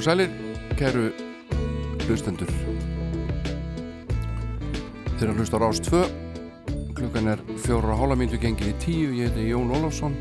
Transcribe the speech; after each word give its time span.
Og 0.00 0.04
sælir, 0.04 0.30
kæru 0.80 1.10
hlustendur. 2.06 2.48
Þeir 5.18 5.26
eru 5.26 5.34
að 5.34 5.40
hlusta 5.42 5.58
á 5.60 5.60
Rás 5.60 5.80
2. 5.84 5.98
Klukkan 6.96 7.28
er 7.28 7.42
fjóra 7.60 7.90
og 7.92 8.00
hálfa 8.00 8.16
myndu 8.16 8.38
gengin 8.40 8.70
í 8.70 8.78
tíu. 8.80 9.10
Ég 9.12 9.28
heiti 9.28 9.50
Jón 9.50 9.68
Ólafsson, 9.76 10.16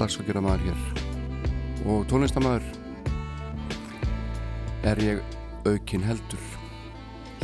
dagsakjöra 0.00 0.40
maður 0.46 0.64
hér. 0.70 0.80
Og 1.84 2.08
tónlistamæður 2.08 2.64
er 4.94 5.04
ég 5.10 5.20
aukinn 5.68 6.08
heldur. 6.08 6.48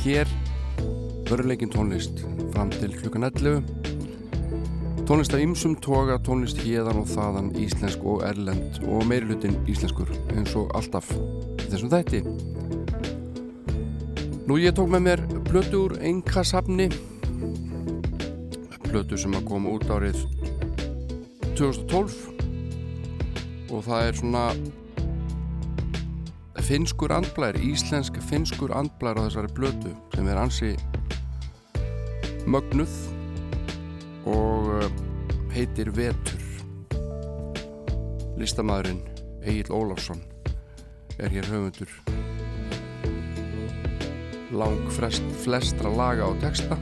Hér 0.00 0.32
verður 1.28 1.52
leikinn 1.52 1.76
tónlist 1.76 2.24
fram 2.54 2.72
til 2.80 2.96
klukkan 2.96 3.28
11. 3.28 3.79
Tónlist 5.10 5.34
af 5.34 5.40
ymsum 5.42 5.72
toga, 5.74 6.20
tónlist 6.22 6.60
hérðan 6.62 7.00
og 7.00 7.08
þaðan, 7.10 7.48
íslensk 7.58 8.04
og 8.06 8.20
erlend 8.22 8.76
og 8.86 9.02
meirilutin 9.10 9.56
íslenskur 9.66 10.06
eins 10.36 10.54
og 10.54 10.70
alltaf 10.78 11.08
þessum 11.64 11.90
þætti. 11.90 12.20
Nú 14.46 14.54
ég 14.62 14.70
tók 14.78 14.86
með 14.94 15.02
mér 15.08 15.24
plötu 15.50 15.82
úr 15.88 15.96
Engasafni, 15.98 16.86
plötu 18.86 19.18
sem 19.18 19.34
að 19.34 19.50
koma 19.50 19.74
út 19.74 19.90
árið 19.90 20.22
2012 21.58 22.30
og 23.74 23.82
það 23.90 24.06
er 24.06 24.14
svona 24.22 24.46
finskur 26.70 27.10
andblær, 27.18 27.58
íslensk 27.58 28.22
finskur 28.30 28.78
andblær 28.78 29.18
á 29.18 29.26
þessari 29.26 29.50
plötu 29.58 29.90
sem 30.14 30.30
er 30.30 30.38
ansi 30.46 30.76
mögnuð 32.46 33.09
og 34.28 34.70
eh, 34.80 35.00
heitir 35.54 35.90
Vetur. 35.96 36.46
Listamæðurinn 38.40 39.02
Egil 39.44 39.72
Ólafsson 39.72 40.22
er 41.20 41.32
hér 41.32 41.48
höfundur. 41.50 41.92
Lang 44.56 44.80
frest, 44.92 45.24
flestra 45.44 45.92
laga 45.92 46.26
og 46.26 46.40
texta. 46.42 46.78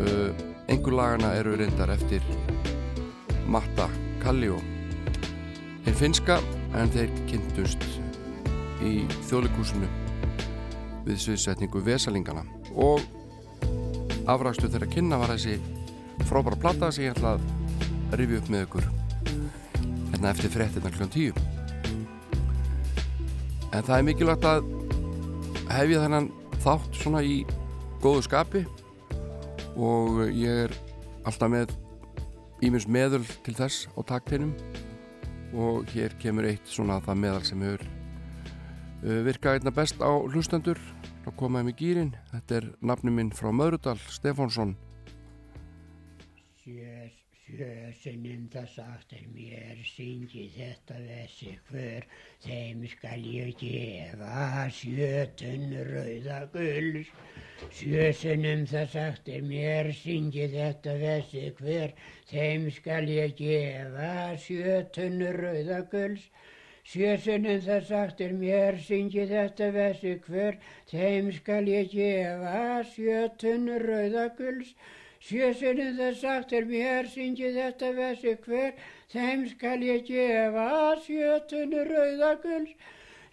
Uh, 0.00 0.32
einhver 0.68 0.94
lagana 0.96 1.34
eru 1.36 1.52
reyndar 1.60 1.90
eftir 1.92 2.24
Matta 3.50 3.90
Kalljó 4.22 4.56
hinn 5.84 5.96
finska 5.96 6.38
en 6.78 6.90
þeir 6.94 7.10
kynntust 7.28 7.84
í 8.84 9.02
þjóðleikúsinu 9.28 9.88
við 11.04 11.18
sviðsetningu 11.24 11.82
Vesalingana. 11.84 12.44
Og 12.76 13.02
afrækstu 14.28 14.68
þeirra 14.68 14.90
kynna 14.90 15.20
var 15.20 15.32
þessi 15.32 15.56
frábæra 16.28 16.58
platta 16.60 16.90
sem 16.92 17.06
ég 17.06 17.16
ætla 17.16 17.36
að 17.38 18.18
rifja 18.20 18.42
upp 18.42 18.52
með 18.52 18.66
ykkur. 18.66 18.90
Hérna 20.10 20.34
eftir 20.34 20.52
frettina 20.52 20.92
kl. 20.92 21.08
10 21.08 21.58
en 23.70 23.86
það 23.86 23.96
er 23.96 24.06
mikilvægt 24.06 24.46
að 24.50 24.70
hefja 25.70 26.02
þennan 26.04 26.28
þátt 26.64 26.96
svona 26.98 27.22
í 27.22 27.36
góðu 28.02 28.24
skapi. 28.26 28.64
Og 29.78 30.24
ég 30.34 30.66
er 30.66 30.74
alltaf 31.28 31.50
með 31.52 31.74
ímins 32.66 32.88
meðul 32.90 33.22
til 33.44 33.54
þess 33.56 33.86
á 33.94 34.00
takteinum 34.08 34.52
og 35.56 35.86
hér 35.94 36.12
kemur 36.20 36.48
eitt 36.50 36.66
svona 36.68 37.00
það 37.04 37.22
meðal 37.22 37.44
sem 37.46 37.62
hefur 37.64 37.84
uh, 37.86 39.20
virkað 39.26 39.58
einna 39.58 39.72
best 39.74 40.02
á 40.02 40.10
hlustendur 40.10 40.78
að 41.26 41.36
koma 41.36 41.64
um 41.64 41.70
í 41.70 41.76
gýrin 41.76 42.14
þetta 42.32 42.60
er 42.60 42.68
nafnum 42.80 43.18
minn 43.20 43.32
frá 43.36 43.50
Möðrudal 43.52 43.98
Stefánsson. 44.08 44.76
Sjö, 46.62 47.10
sjösunum 47.50 48.46
það 48.52 48.66
sagt 48.74 49.12
er 49.16 49.26
mér 49.34 49.78
syngi 49.86 50.44
þetta 50.54 50.98
vessi 51.02 51.54
hver 51.68 52.06
þeim 52.44 52.84
skal 52.92 53.24
ég 53.26 53.56
gefa 53.60 54.66
sjötun 54.76 55.74
rauða 55.90 56.38
gulls 56.54 57.10
Sjösunum 57.76 58.62
það 58.70 58.86
sagt 58.94 59.28
er 59.34 59.42
mér 59.48 59.90
syngi 59.96 60.46
þetta 60.54 60.94
vessi 61.02 61.44
hver 61.58 61.96
þeim 62.30 62.70
skal 62.76 63.02
ég 63.10 63.34
gefa 63.40 64.12
sjötun 64.46 65.20
rauða 65.40 65.82
gulls 65.92 66.30
Sjösunum 66.90 67.60
það 67.66 67.84
sagt 67.90 68.20
er 68.26 68.32
mér 68.44 68.80
syngi 68.86 69.26
þetta 69.30 69.72
vessi 69.76 70.16
hver 70.26 70.56
þeim 70.90 71.28
skal 71.36 71.68
ég 71.70 71.92
gefa 71.92 72.80
sjötun 72.94 73.68
rauða 73.84 74.30
gulls 74.38 74.74
Sjösunum 75.20 75.98
það 75.98 76.14
sagt 76.18 76.52
er 76.56 76.64
mér, 76.68 77.08
syngi 77.14 77.48
þetta 77.52 77.88
vessi 77.96 78.30
hver, 78.44 78.70
þeim 79.12 79.42
skal 79.50 79.82
ég 79.84 80.06
gefa 80.06 80.68
sjötunni 81.04 81.82
rauðaguls. 81.90 82.70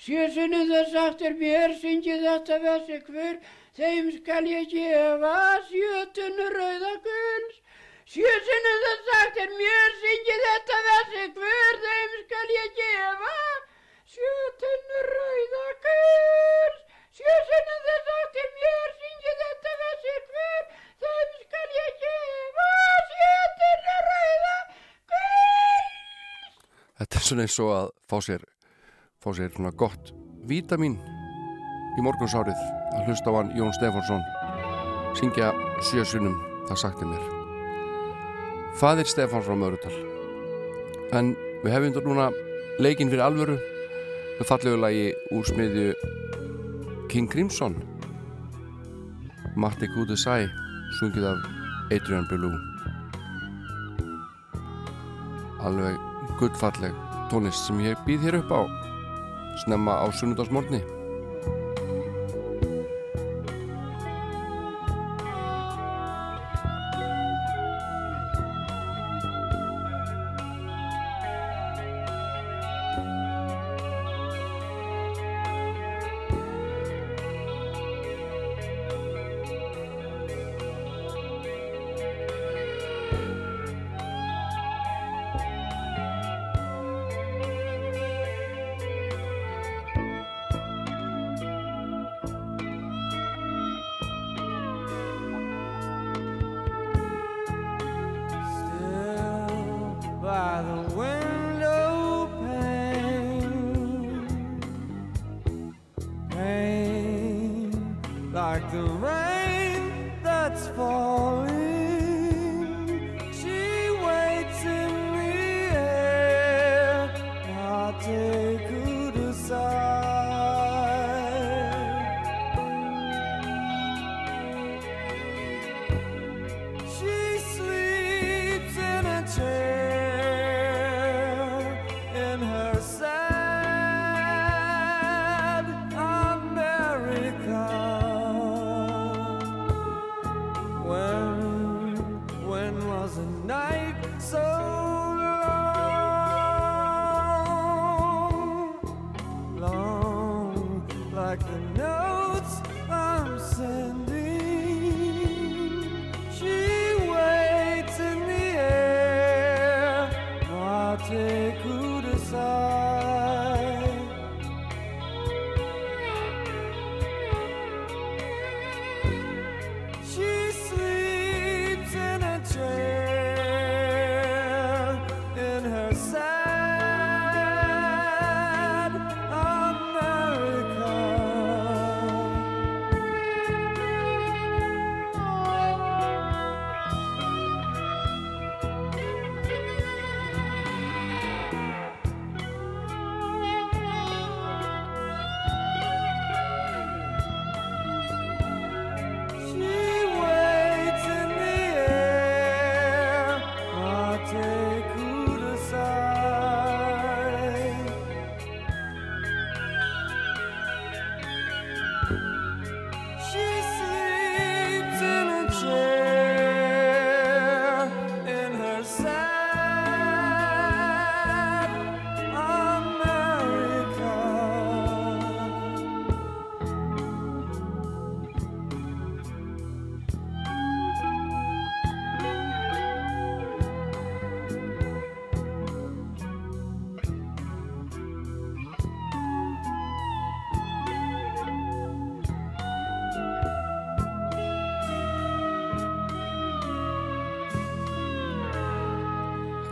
Sjösunum 0.07 0.67
það 0.73 0.91
sagt 0.95 1.23
er 1.29 1.37
mér, 1.39 1.75
syngi 1.83 2.17
þetta 2.25 2.57
vessi 2.65 2.99
hver, 3.07 3.39
þeim 3.79 4.11
skal 4.17 4.51
ég 4.51 4.67
gefa 4.73 5.37
sjötunni 5.69 6.49
rauðaguls. 6.57 7.63
Sjösunum 8.07 8.77
það 8.83 8.99
sagt 9.07 9.37
er 9.43 9.49
mér, 9.59 9.95
syngi 9.99 10.35
þetta 10.43 10.77
vessi 10.85 11.23
hver, 11.35 11.79
þeim 11.83 12.13
skal 12.21 12.53
ég 12.55 12.77
gefa 12.77 13.33
sjötunni 14.13 15.01
rauðaguls. 15.09 16.79
Sjösunum 17.19 17.83
það 17.89 18.07
sagt 18.07 18.39
er 18.43 18.49
mér, 18.61 18.95
syngi 19.01 19.35
þetta 19.41 19.75
vessi 19.83 20.15
hver, 20.31 20.63
þeim 21.03 21.35
skal 21.43 21.67
ég 21.81 22.01
gefa 22.07 22.71
sjötunni 23.11 23.99
rauða 24.07 24.57
gull. 25.11 25.85
Þetta 27.03 27.19
er 27.19 27.29
svona 27.29 27.47
eins 27.49 27.61
og 27.65 27.75
að 27.75 27.93
fá 28.07 28.17
sér, 28.31 28.49
fá 29.19 29.31
sér 29.35 29.55
svona 29.57 29.77
gott 29.83 30.13
vítamin 30.47 30.95
í 31.99 32.05
morgunsárið 32.07 32.67
að 32.95 33.09
hlusta 33.09 33.35
á 33.35 33.37
hann 33.41 33.51
Jón 33.59 33.75
Stefánsson 33.75 34.23
syngja 35.19 35.51
sjösunum, 35.83 36.39
það 36.69 36.87
sagti 36.87 37.11
mér. 37.11 37.36
Fadir 38.77 39.09
Stefán 39.09 39.41
frá 39.41 39.55
Mörudal. 39.57 39.93
En 41.17 41.33
við 41.63 41.73
hefum 41.73 41.93
þetta 41.95 42.05
núna 42.05 42.29
leikinn 42.83 43.09
fyrir 43.09 43.25
alvöru 43.25 43.57
með 44.37 44.49
fallegu 44.51 44.77
lagi 44.83 45.07
úr 45.33 45.49
smiðju 45.49 45.91
King 47.09 47.29
Crimson. 47.31 47.77
Matti 49.57 49.89
Kudu 49.95 50.13
Sæ 50.13 50.45
sungið 50.99 51.31
af 51.31 51.47
Adrian 51.91 52.27
Belew 52.29 52.53
alveg 55.67 55.97
gullfalleg 56.39 56.93
tónlist 57.31 57.65
sem 57.67 57.81
ég 57.83 57.97
býð 58.05 58.27
hér 58.27 58.39
upp 58.39 58.53
á 58.53 58.61
snemma 59.63 59.97
á 59.99 60.05
sunnudagsmorni 60.13 60.83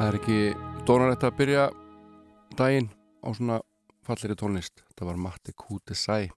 Það 0.06 0.12
er 0.14 0.18
ekki 0.20 0.84
dónarætt 0.86 1.24
að 1.26 1.38
byrja 1.40 1.62
daginn 2.54 2.92
á 3.26 3.30
svona 3.34 3.56
falleri 4.06 4.36
tónlist. 4.38 4.84
Það 4.94 5.08
var 5.10 5.18
Matti 5.18 5.54
Kúti 5.58 5.96
Sæ 5.98 6.28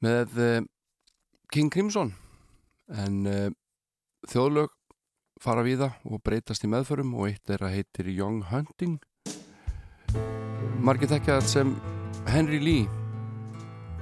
með 0.00 0.38
eh, 0.40 0.62
King 1.52 1.68
Crimson. 1.68 2.14
En 2.88 3.18
uh, 3.28 3.50
þjóðlög 4.24 4.72
fara 5.44 5.66
við 5.66 5.82
það 5.82 6.08
og 6.08 6.22
breytast 6.24 6.64
í 6.64 6.70
meðförum 6.72 7.12
og 7.12 7.28
eitt 7.28 7.52
er 7.52 7.66
að 7.68 7.76
heitir 7.76 8.08
Young 8.14 8.40
Hunting. 8.54 8.96
Margir 10.80 11.12
þekkja 11.12 11.42
þetta 11.42 11.52
sem 11.58 11.76
Henry 12.32 12.62
Lee 12.64 12.88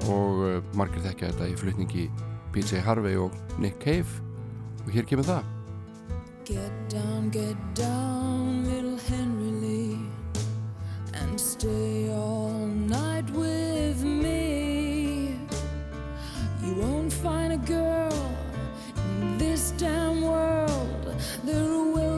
og 0.07 0.47
eh, 0.47 0.73
margir 0.79 1.03
þekkja 1.11 1.35
þetta 1.35 1.51
í 1.51 1.59
flutningi 1.59 2.07
BJ 2.55 2.87
Harvey 2.87 3.19
og 3.19 3.35
Nick 3.59 3.83
Cave. 3.83 4.23
Og 4.87 4.95
hér 4.95 5.11
kemur 5.11 5.27
það. 5.27 5.56
Get 6.47 6.89
down, 6.89 7.31
get 7.31 7.57
down, 7.75 8.71
little 8.73 8.97
Henry 8.97 9.51
Lee, 9.51 9.99
and 11.13 11.41
stay 11.41 12.09
all 12.13 12.53
night 12.53 13.29
with 13.31 14.05
me. 14.05 15.41
You 16.63 16.75
won't 16.75 17.13
find 17.13 17.53
a 17.53 17.57
girl 17.57 18.33
in 19.21 19.39
this 19.39 19.73
damn 19.73 20.23
world 20.23 21.17
that 21.43 21.93
will. 21.95 22.16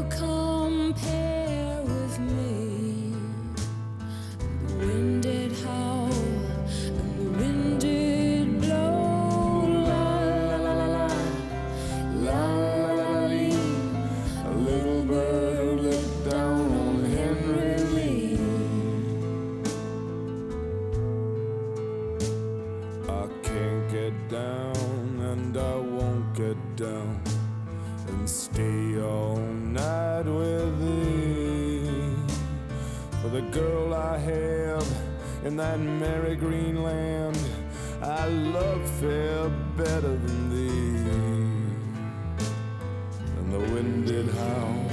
that 35.58 35.80
merry 35.80 36.36
green 36.36 36.84
land 36.84 37.36
I 38.00 38.28
love 38.28 38.88
fair 39.00 39.48
better 39.76 40.16
than 40.16 40.50
thee. 40.50 40.98
And 43.38 43.52
the 43.52 43.58
wind 43.74 44.06
did 44.06 44.28
howl, 44.28 44.86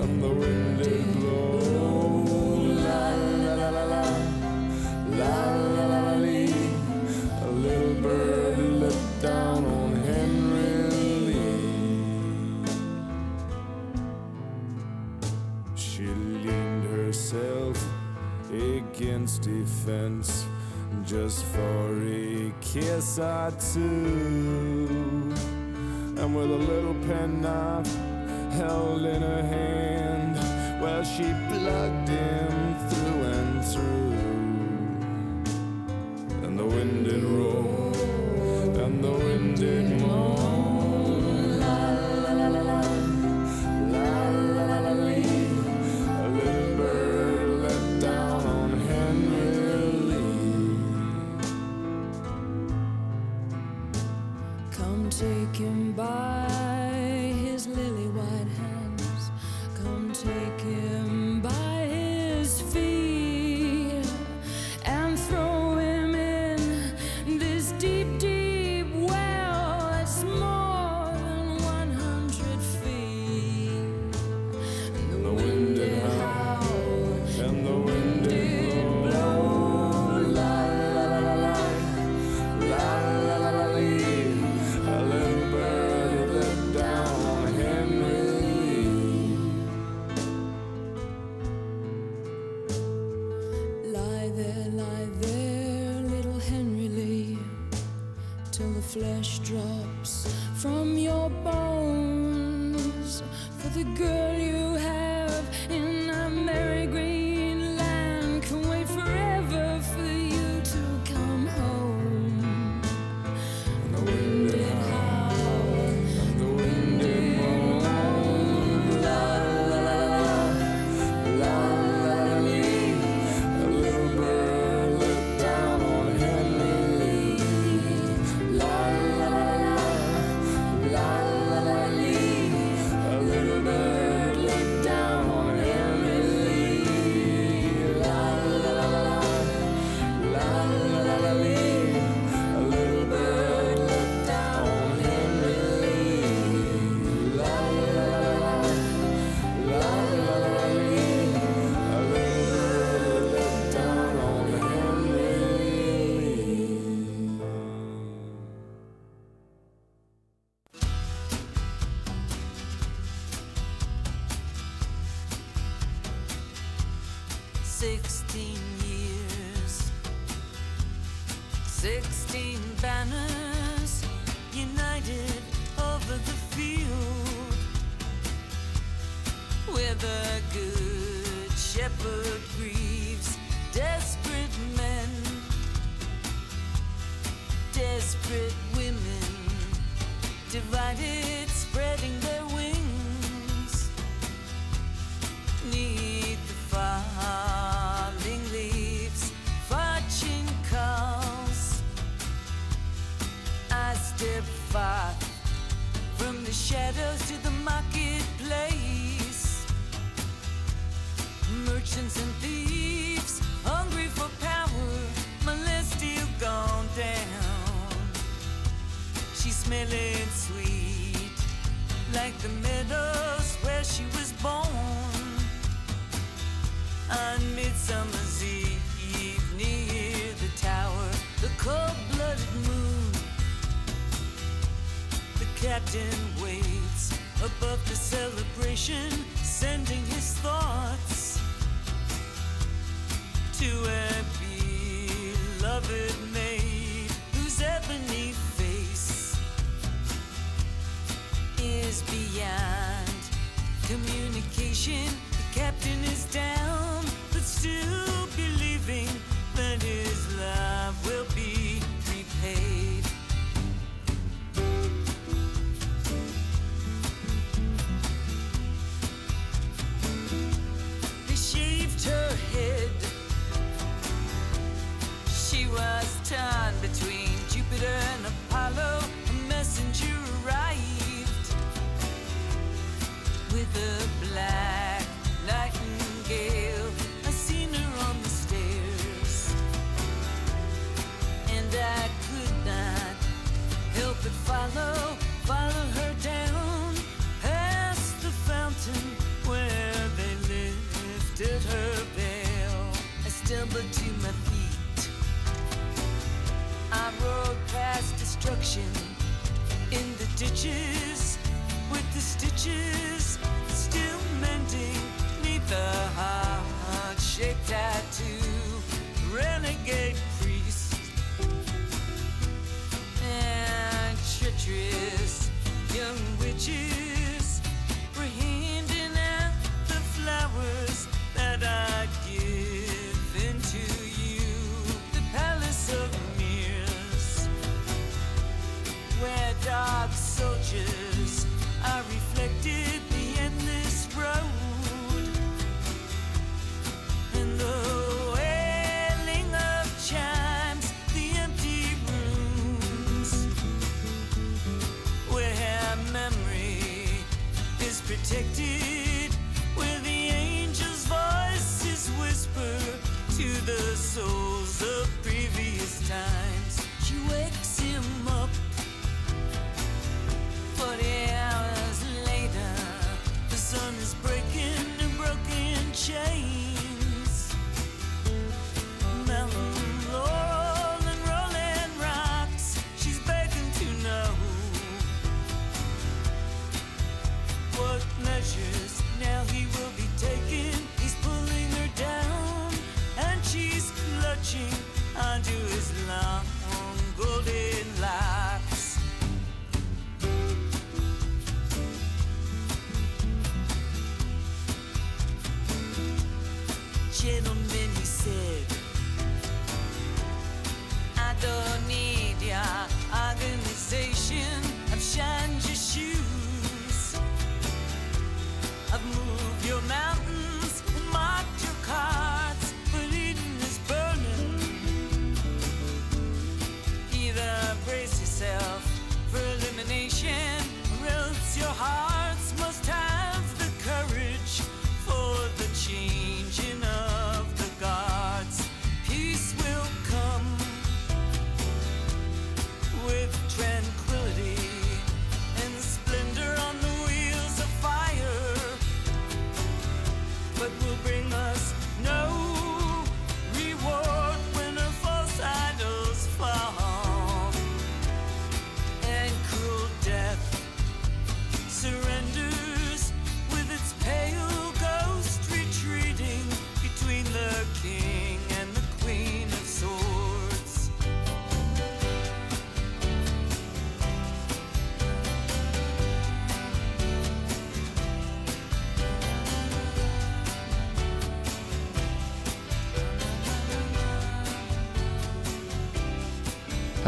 and 0.00 0.22
the 0.22 0.30
wind 0.30 0.78
did 0.78 1.12
blow. 1.16 1.58
La 2.86 3.10
la 3.10 3.54
la 3.54 3.68
la 3.68 3.84
la 3.84 4.02
la. 5.18 5.73
just 21.04 21.44
for 21.44 22.02
a 22.02 22.52
kiss 22.62 23.18
or 23.18 23.52
two. 23.72 25.34
And 26.16 26.34
with 26.34 26.50
a 26.50 26.62
little 26.72 26.94
penknife 27.06 27.94
held 28.52 29.04
in 29.04 29.20
her 29.20 29.42
hand, 29.42 30.36
well, 30.82 31.04
she 31.04 31.24
plugged 31.50 32.08
him 32.08 32.88
through. 32.88 33.03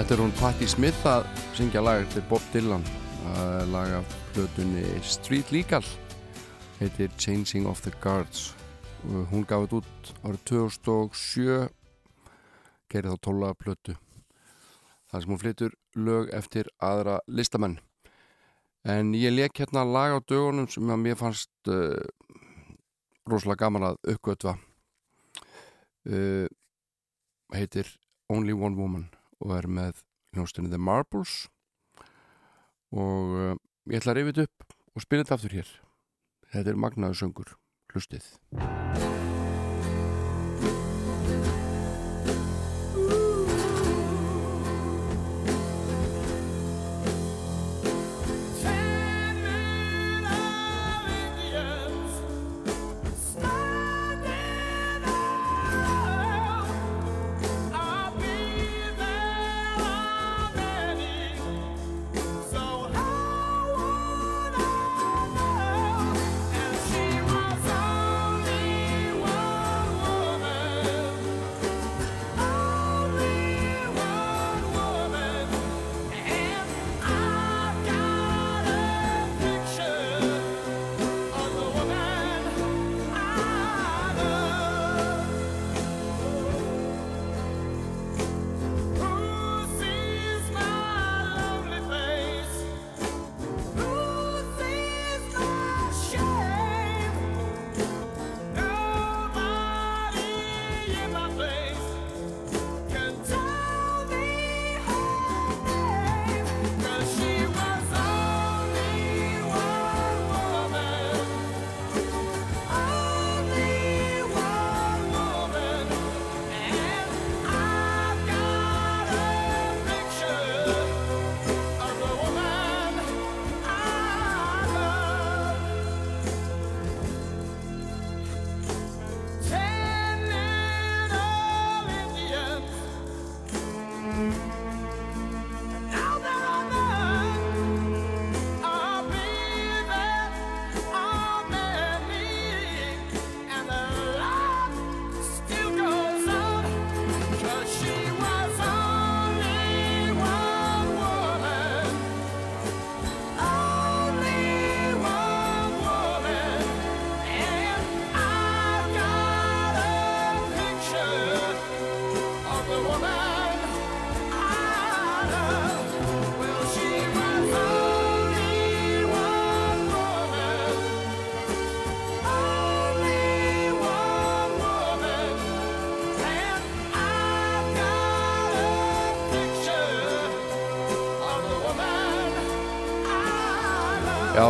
Þetta 0.06 0.20
er 0.20 0.20
hún 0.22 0.34
Patti 0.38 0.66
Smith 0.70 1.06
að 1.10 1.24
syngja 1.56 1.80
lag 1.82 2.04
eftir 2.04 2.22
Bob 2.30 2.44
Dylan. 2.52 2.84
Að 3.40 3.72
laga 3.72 3.96
plötunni 4.36 4.84
Street 5.02 5.48
Legal. 5.50 5.82
Heitir 6.78 7.10
Changing 7.18 7.66
of 7.66 7.80
the 7.82 7.90
Guards. 8.04 8.52
Og 9.02 9.24
hún 9.32 9.42
gaf 9.50 9.64
þetta 9.64 9.80
út 9.80 10.12
árið 10.22 10.44
2007 10.52 11.56
gerði 12.86 13.16
þá 13.16 13.24
tólaða 13.26 13.58
plötu. 13.64 13.96
Þar 15.10 15.24
sem 15.24 15.34
hún 15.34 15.42
flytur 15.42 15.76
lög 15.98 16.30
eftir 16.38 16.70
aðra 16.78 17.18
listamenn. 17.26 17.80
En 18.86 19.10
ég 19.18 19.34
leik 19.34 19.58
hérna 19.58 19.82
lag 19.82 20.14
á 20.14 20.18
dögunum 20.22 20.70
sem 20.70 20.86
að 20.86 21.02
mér 21.02 21.18
fannst 21.18 21.50
uh, 21.66 21.98
rosalega 23.26 23.64
gaman 23.66 23.90
að 23.90 24.00
uppgötva. 24.14 24.54
Uh, 26.06 26.46
heitir 27.58 27.90
Only 28.30 28.54
One 28.54 28.78
Woman 28.78 29.10
og 29.44 29.53
er 29.59 29.68
með 29.68 30.03
hljónstunni 30.37 30.72
The 30.72 30.81
Marbles. 30.81 31.46
Og 32.94 33.37
uh, 33.37 33.53
ég 33.90 34.01
ætla 34.01 34.14
að 34.14 34.22
reyfið 34.22 34.42
upp 34.46 34.66
og 34.96 35.05
spila 35.05 35.27
þetta 35.27 35.38
aftur 35.40 35.59
hér. 35.61 35.77
Þetta 36.55 36.72
er 36.72 36.83
magnaðu 36.87 37.20
söngur. 37.20 37.57
Hlustið 37.92 39.25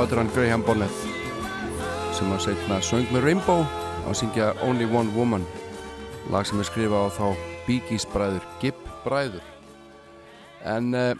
Er 0.06 0.20
hann 0.20 0.30
Graham 0.30 0.62
Bonnet 0.62 0.92
sem 2.14 2.30
að 2.30 2.44
segna 2.44 2.78
söng 2.84 3.08
með 3.10 3.24
Rainbow 3.26 3.64
að 4.06 4.14
syngja 4.20 4.52
Only 4.62 4.86
One 4.86 5.10
Woman. 5.16 5.42
Lag 6.30 6.46
sem 6.46 6.62
er 6.62 6.68
skrifað 6.68 7.10
á 7.10 7.16
þá 7.16 7.26
Bee 7.66 7.82
Gees 7.88 8.06
bræður, 8.12 8.46
Gibb 8.62 8.78
bræður. 9.02 9.42
En 10.62 10.94
eh, 10.94 11.18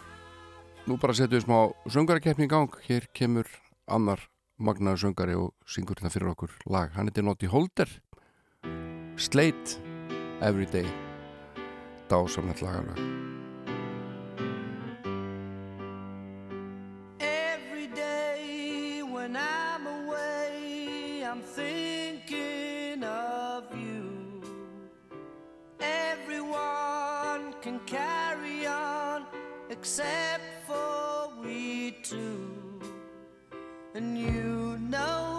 nú 0.87 0.97
bara 1.03 1.19
setjum 1.19 1.35
við 1.35 1.45
smá 1.49 1.59
söngarakefni 1.91 2.47
í 2.47 2.53
gang. 2.55 2.79
Hér 2.87 3.11
kemur 3.11 3.51
annar 3.91 4.23
magnaður 4.57 5.03
söngari 5.05 5.37
og 5.37 5.53
syngur 5.69 5.99
þetta 5.99 6.15
fyrir 6.15 6.33
okkur 6.33 6.57
lag, 6.71 6.95
hann 6.97 7.11
heitir 7.11 7.27
Nottie 7.27 7.51
Holder 7.51 7.91
Slate 9.21 9.77
Everyday 10.41 10.89
dásamnett 12.09 12.63
lagarlag 12.65 13.26
I'm 21.37 21.43
thinking 21.43 23.05
of 23.05 23.65
you. 23.77 24.43
Everyone 25.79 27.53
can 27.61 27.79
carry 27.81 28.67
on 28.67 29.27
except 29.69 30.67
for 30.67 31.31
we 31.45 31.99
two. 32.03 32.81
And 33.95 34.17
you 34.17 34.79
know 34.81 35.36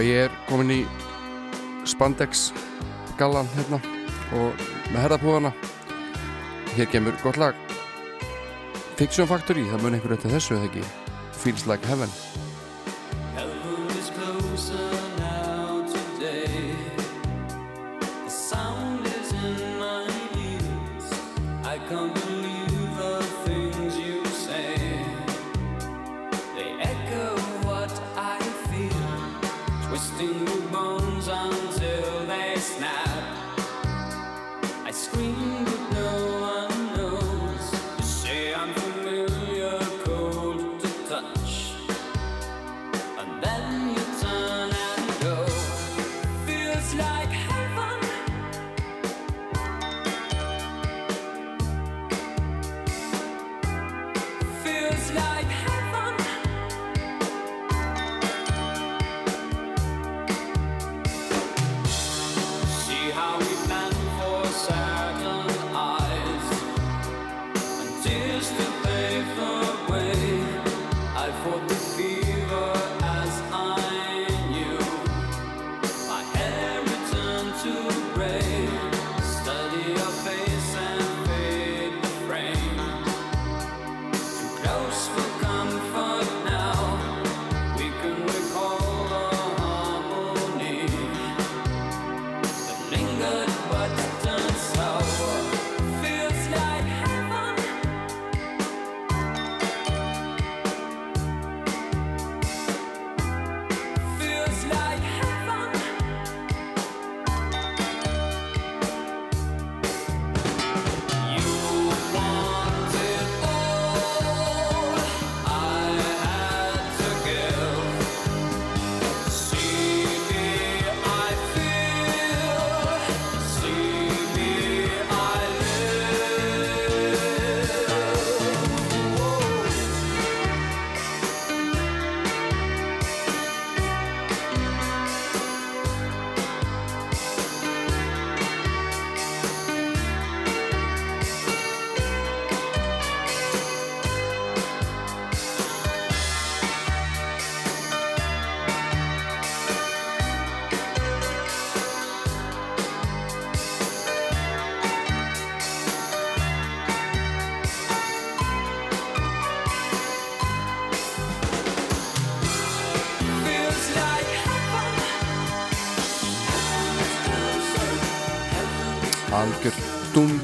ég 0.00 0.24
er 0.24 0.36
komin 0.48 0.72
í 0.72 0.80
spandex 1.84 2.48
gallan 3.18 3.50
hérna 3.56 3.80
og 4.38 4.62
með 4.92 5.00
herðapúðana. 5.04 5.52
Hér 6.76 6.88
kemur 6.94 7.18
gott 7.24 7.40
lag. 7.42 7.58
Fiction 8.96 9.28
Factory, 9.28 9.66
það 9.68 9.82
mun 9.84 9.98
einhver 9.98 10.16
eftir 10.16 10.32
þessu 10.32 10.56
eða 10.56 10.70
ekki? 10.70 10.86
Feels 11.42 11.66
Like 11.68 11.84
Heaven 11.90 12.12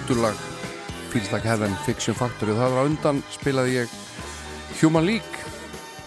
dundulag 0.09 0.35
Feels 1.11 1.31
Like 1.33 1.49
Heaven, 1.49 1.75
Fiction 1.85 2.14
Factory. 2.16 2.53
Það 2.57 2.75
var 2.75 2.88
undan 2.88 3.18
spilaði 3.33 3.75
ég 3.75 3.92
Human 4.81 5.05
League, 5.05 5.42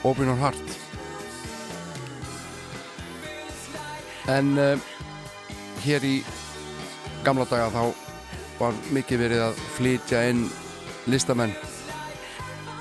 Open 0.03 0.29
Your 0.29 0.37
Heart. 0.41 0.77
En 4.29 4.53
uh, 4.57 4.77
hér 5.85 6.05
í 6.05 6.15
gamla 7.25 7.45
daga 7.49 7.69
þá 7.73 7.83
var 8.61 8.79
mikið 8.93 9.23
verið 9.25 9.43
að 9.49 9.61
flytja 9.77 10.23
inn 10.29 10.47
listamenn 11.09 11.53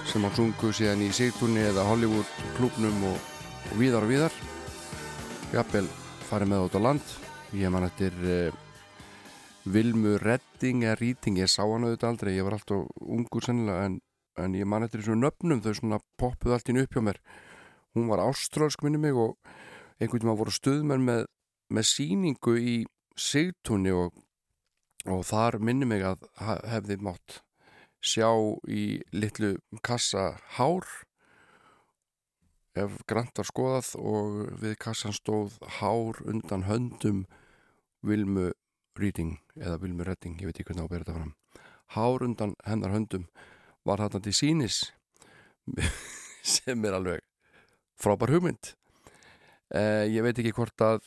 sem 0.08 0.24
á 0.24 0.30
sungu 0.36 0.72
síðan 0.76 1.04
í 1.04 1.10
Sigtúrni 1.16 1.64
eða 1.68 1.84
Hollywood 1.88 2.28
klúbnum 2.56 3.04
og, 3.12 3.20
og 3.70 3.76
víðar 3.80 4.08
og 4.08 4.12
víðar. 4.12 4.40
Jafnvel 5.52 5.86
farið 6.30 6.52
með 6.52 6.66
út 6.68 6.80
á 6.80 6.86
land. 6.88 7.14
Ég 7.56 7.72
man 7.72 7.88
eftir 7.88 8.16
uh, 8.24 8.69
Vilmu 9.70 10.16
Redding 10.18 10.82
eða 10.82 10.98
Rýting, 10.98 11.36
ég 11.38 11.50
sá 11.50 11.62
hann 11.62 11.84
auðvitað 11.86 12.08
aldrei 12.08 12.32
ég 12.34 12.46
var 12.46 12.56
alltaf 12.56 12.86
ungur 13.00 13.44
sennilega 13.44 13.86
en, 13.86 13.98
en 14.40 14.54
ég 14.58 14.66
man 14.66 14.86
eftir 14.86 15.02
þessum 15.02 15.20
nöfnum 15.22 15.60
þau 15.62 15.74
svona 15.78 16.00
poppuð 16.18 16.56
allt 16.56 16.72
inn 16.72 16.80
upp 16.82 16.96
hjá 16.96 17.04
mér. 17.06 17.20
Hún 17.94 18.08
var 18.10 18.22
áströlsk 18.24 18.82
minni 18.82 18.98
mig 19.02 19.14
og 19.14 19.36
einhvern 20.00 20.24
veginn 20.24 20.40
voru 20.40 20.54
stuðmenn 20.54 21.06
með, 21.06 21.22
með 21.70 21.86
síningu 21.90 22.56
í 22.58 22.74
Sigtúni 23.20 23.92
og, 23.94 24.16
og 25.06 25.22
þar 25.28 25.60
minni 25.62 25.86
mig 25.86 26.02
að 26.06 26.24
hefði 26.40 26.98
mátt 27.04 27.40
sjá 28.00 28.30
í 28.66 29.00
litlu 29.12 29.58
kassa 29.84 30.32
hár 30.56 30.86
ef 32.78 32.96
grant 33.10 33.36
var 33.36 33.48
skoðað 33.48 33.92
og 34.00 34.40
við 34.62 34.78
kassan 34.80 35.14
stóð 35.14 35.58
hár 35.80 36.22
undan 36.24 36.64
höndum 36.68 37.26
Vilmu 38.06 38.50
Reading 38.98 39.38
eða 39.58 39.78
Vilmu 39.82 40.04
Redding, 40.06 40.40
ég 40.40 40.50
veit 40.50 40.58
ekki 40.58 40.70
hvernig 40.70 40.84
á 40.84 40.86
að 40.88 40.92
bera 40.94 41.04
þetta 41.06 41.18
fram. 41.18 41.32
Hár 41.94 42.24
undan 42.26 42.54
hennar 42.66 42.94
höndum 42.94 43.28
var 43.86 44.02
þarna 44.02 44.22
til 44.24 44.34
sínis 44.36 44.82
sem 46.56 46.84
er 46.84 46.96
alveg 46.98 47.24
frábær 48.00 48.32
hugmynd. 48.34 48.74
Eh, 49.70 50.06
ég 50.10 50.24
veit 50.26 50.38
ekki 50.38 50.54
hvort 50.56 50.84
að 50.84 51.02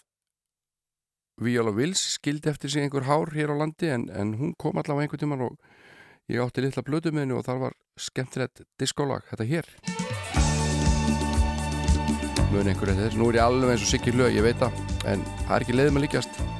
Viola 1.42 1.74
Wills 1.74 2.02
skildi 2.16 2.52
eftir 2.52 2.70
sig 2.70 2.86
einhver 2.86 3.08
hár 3.10 3.34
hér 3.34 3.52
á 3.52 3.56
landi 3.58 3.90
en, 3.90 4.06
en 4.14 4.36
hún 4.38 4.54
kom 4.54 4.78
allavega 4.78 5.08
einhvern 5.08 5.24
tímann 5.24 5.46
og 5.48 5.58
ég 6.30 6.44
átti 6.44 6.62
litla 6.62 6.86
blödu 6.86 7.12
með 7.12 7.26
henni 7.26 7.38
og 7.40 7.46
þar 7.48 7.62
var 7.66 7.78
skemmtilegt 7.98 8.64
diskólag, 8.80 9.26
þetta 9.32 9.50
hér. 9.50 9.72
Mun 12.54 12.70
einhver 12.70 12.94
eftir 12.94 13.08
þess 13.08 13.18
nú 13.18 13.32
er 13.32 13.42
ég 13.42 13.48
alveg 13.48 13.74
eins 13.74 13.88
og 13.88 13.96
sikki 13.96 14.14
lög, 14.14 14.36
ég 14.38 14.46
veit 14.46 14.62
það 14.62 14.78
en 15.10 15.26
það 15.48 15.56
er 15.58 15.66
ekki 15.66 15.80
leiðum 15.80 15.98
að 15.98 16.06
líkjast 16.06 16.53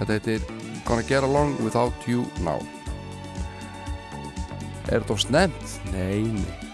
þetta 0.00 0.16
heitir 0.16 0.48
Gonna 0.88 1.04
Get 1.06 1.26
Along 1.26 1.56
Without 1.64 2.08
You 2.08 2.26
Now 2.46 2.58
Er 4.90 5.04
þetta 5.04 5.14
of 5.14 5.22
snemt? 5.22 5.78
Nei, 5.92 6.24
nei 6.34 6.69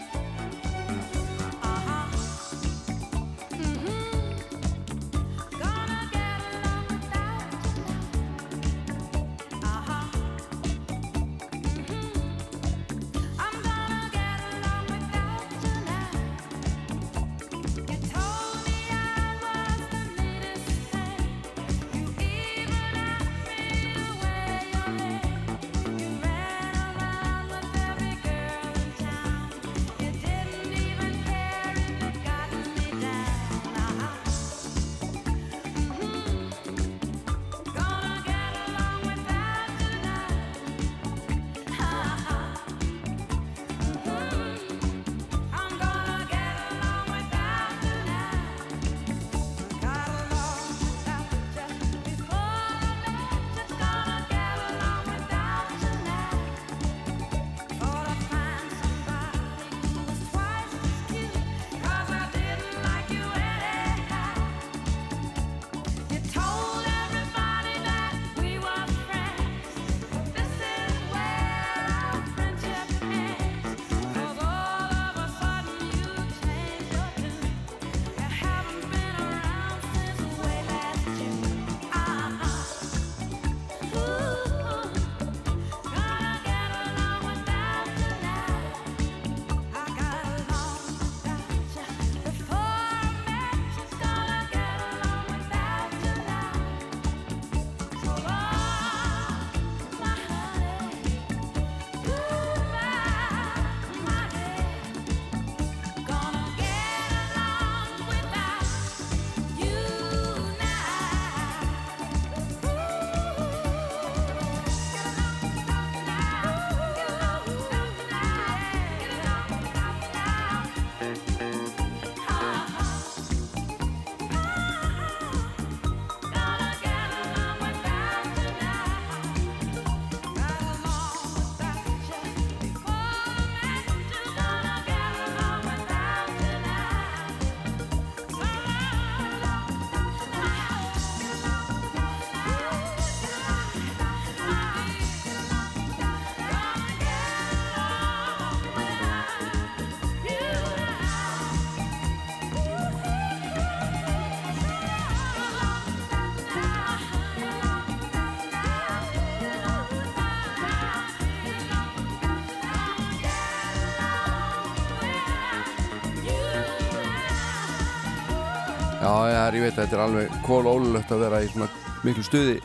maður, 169.57 169.65
ég 169.65 169.71
veit 169.71 169.79
að 169.79 169.87
þetta 169.87 169.97
er 169.97 170.03
alveg 170.05 170.35
kólólulegt 170.45 171.13
að 171.13 171.23
vera 171.23 171.39
í 171.41 171.49
svona 171.49 171.69
miklu 172.05 172.23
stuði 172.25 172.57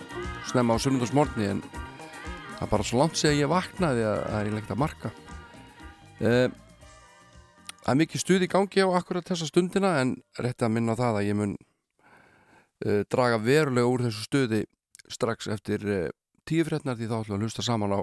snemma 0.50 0.76
á 0.76 0.84
sunnundarsmórni 0.84 1.48
en 1.48 1.62
það 1.64 2.66
er 2.66 2.72
bara 2.72 2.84
svo 2.84 3.00
langt 3.00 3.20
sem 3.20 3.38
ég 3.38 3.50
vaknaði 3.50 4.04
að 4.04 4.18
eh, 4.18 4.26
það 4.28 4.40
er 4.40 4.50
í 4.50 4.54
lengt 4.56 4.72
að 4.72 4.82
marka. 4.82 5.12
Það 6.20 6.36
uh, 6.42 7.92
er 7.92 8.00
mikið 8.02 8.24
stuði 8.24 8.48
í 8.48 8.52
gangi 8.52 8.84
á 8.84 8.88
akkurat 8.98 9.30
þessa 9.32 9.48
stundina 9.48 9.94
en 10.02 10.18
rétti 10.38 10.68
að 10.68 10.74
minna 10.76 10.98
það 11.00 11.22
að 11.22 11.30
ég 11.30 11.40
mun 11.40 11.56
uh, 11.56 13.02
draga 13.08 13.40
verulega 13.42 13.94
úr 13.94 14.06
þessu 14.08 14.28
stuði 14.28 14.62
strax 15.12 15.48
eftir 15.52 15.88
eh, 15.88 16.04
uh, 16.10 16.18
tíufrétnar 16.48 17.00
því 17.00 17.08
þá 17.08 17.18
ætlum 17.22 17.38
við 17.38 17.40
að 17.40 17.48
hlusta 17.48 17.66
saman 17.66 17.96
á 17.96 18.02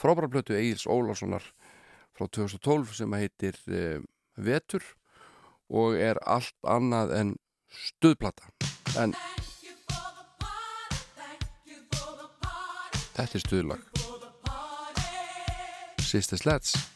frábærarblötu 0.00 0.56
Eils 0.56 0.88
Ólarssonar 0.88 1.44
frá 2.16 2.26
2012 2.26 2.96
sem 2.96 3.14
heitir 3.18 3.56
Vetur 4.36 4.84
og 5.72 5.96
er 5.96 6.20
allt 6.28 6.56
annað 6.68 7.16
en 7.18 7.32
stuðplata. 7.72 8.48
En 9.00 9.14
þetta 13.16 13.38
er 13.38 13.46
stuðlag. 13.46 13.86
Sisters 16.12 16.44
Let's 16.44 16.91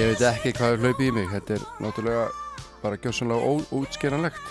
Ég 0.00 0.14
veit 0.14 0.22
ekki 0.24 0.54
hvað 0.56 0.70
er 0.72 0.78
hlaupið 0.80 1.08
í 1.10 1.12
mig, 1.12 1.26
þetta 1.28 1.58
er 1.58 1.64
náttúrulega 1.84 2.20
bara 2.80 2.96
gjóðsannlega 3.04 3.50
óútskernanlegt. 3.76 4.49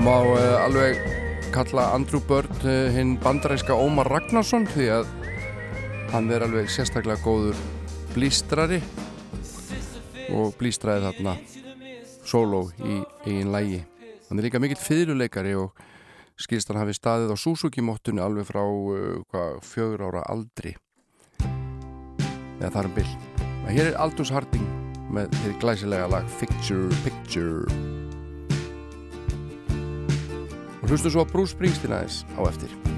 Það 0.00 0.06
má 0.08 0.20
eh, 0.32 0.62
alveg 0.64 1.00
kalla 1.52 1.82
Andrew 1.92 2.22
Bird 2.24 2.62
eh, 2.64 2.86
hinn 2.94 3.18
bandarækska 3.20 3.74
Ómar 3.76 4.08
Ragnarsson 4.08 4.64
því 4.72 4.86
að 4.94 5.10
hann 6.14 6.32
er 6.32 6.46
alveg 6.46 6.70
sérstaklega 6.72 7.20
góður 7.20 7.60
blístrari 8.14 8.78
og 10.32 10.56
blístraði 10.56 11.04
þarna 11.04 11.36
solo 12.24 12.62
í 12.80 12.96
einn 13.28 13.52
lægi. 13.52 13.82
Hann 14.30 14.40
er 14.40 14.48
líka 14.48 14.64
mikill 14.64 14.80
fyrirleikari 14.80 15.52
og 15.60 15.76
skilst 16.40 16.72
hann 16.72 16.80
hafi 16.80 16.96
staðið 16.96 17.36
á 17.36 17.42
Suzuki-mottunni 17.44 18.24
alveg 18.24 18.48
frá 18.48 18.64
eh, 18.64 19.20
hva, 19.28 19.46
fjögur 19.60 20.08
ára 20.08 20.24
aldri. 20.32 20.78
Eða 22.56 22.72
þar 22.72 22.88
um 22.88 23.00
byll. 23.02 23.16
Hér 23.68 23.90
er 23.90 24.00
Aldous 24.00 24.32
Harding 24.32 24.64
með 25.12 25.42
því 25.42 25.58
glæsilega 25.60 26.08
lag 26.16 26.38
Picture 26.40 26.88
Picture. 27.04 27.99
Hlustu 30.90 31.12
svo 31.14 31.22
að 31.22 31.30
Bruce 31.36 31.54
Springsteen 31.54 31.94
aðeins 31.94 32.24
á 32.34 32.42
eftir. 32.50 32.89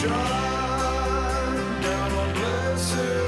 shine 0.00 1.82
down 1.82 2.12
on 2.12 2.32
blessed. 2.32 3.19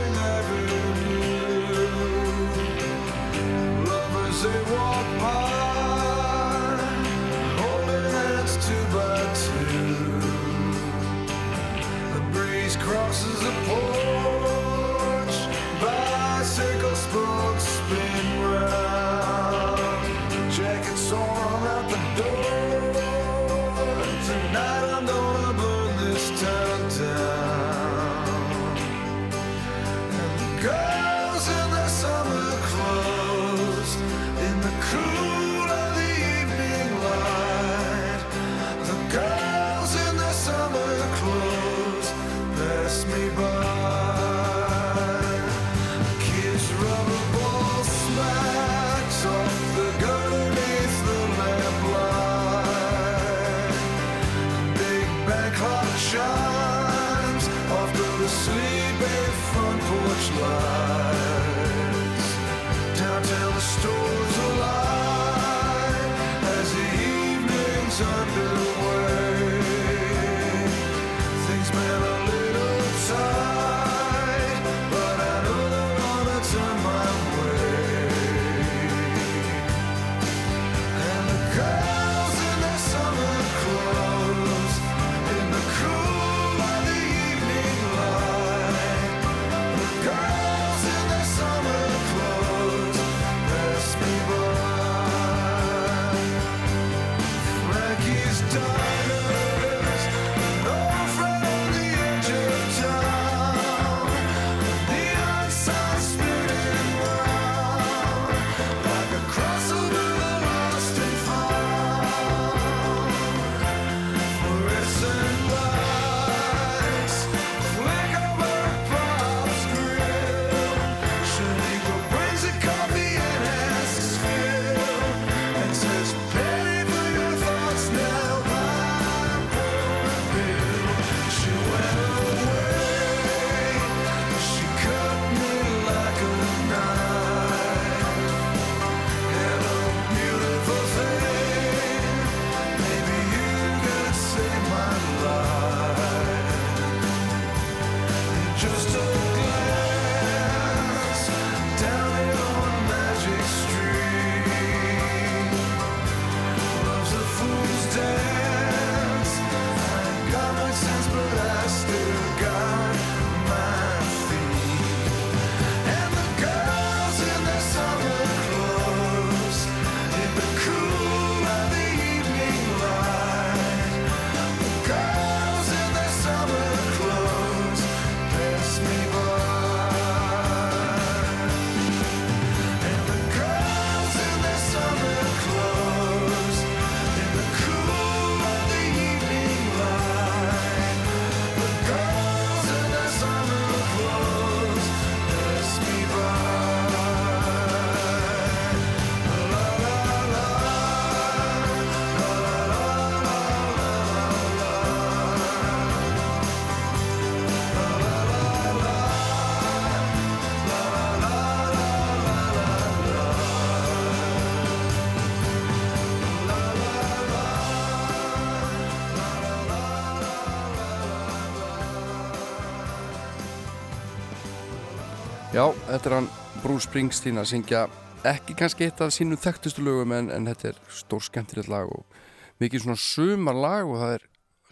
þetta 225.92 226.08
er 226.08 226.14
hann 226.16 226.28
Bruce 226.62 226.86
Springsteen 226.86 227.36
að 227.36 227.50
syngja 227.50 227.82
ekki 228.24 228.54
kannski 228.56 228.86
eitt 228.86 229.00
af 229.04 229.10
sínum 229.12 229.36
þekktustu 229.36 229.82
lögum 229.84 230.14
en, 230.16 230.30
en 230.32 230.46
þetta 230.48 230.70
er 230.70 230.78
stór 230.88 231.20
skemmtilegt 231.26 231.68
lag 231.68 231.90
og 231.92 232.14
mikið 232.62 232.86
svona 232.86 233.00
sumar 233.02 233.58
lag 233.58 233.90
og 233.90 233.98
það 234.00 234.14
er 234.14 234.22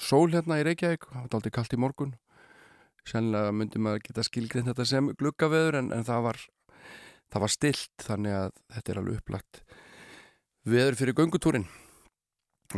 sól 0.01 0.31
hérna 0.33 0.57
í 0.63 0.65
Reykjavík 0.65 1.05
það 1.11 1.19
var 1.19 1.37
aldrei 1.37 1.53
kallt 1.59 1.75
í 1.77 1.81
morgun. 1.83 2.15
Sérlega 3.05 3.51
myndi 3.53 3.83
maður 3.83 4.07
geta 4.07 4.25
skilgrind 4.25 4.71
þetta 4.71 4.87
sem 4.89 5.11
gluggaveður 5.21 5.77
en, 5.83 5.91
en 5.93 6.07
það 6.09 6.25
var 6.29 6.41
það 7.29 7.45
var 7.45 7.53
stilt 7.53 8.07
þannig 8.07 8.37
að 8.39 8.55
þetta 8.77 8.95
er 8.95 9.01
alveg 9.03 9.21
upplagt 9.21 9.61
veður 10.73 10.99
fyrir 11.03 11.19
göngutúrin. 11.21 11.69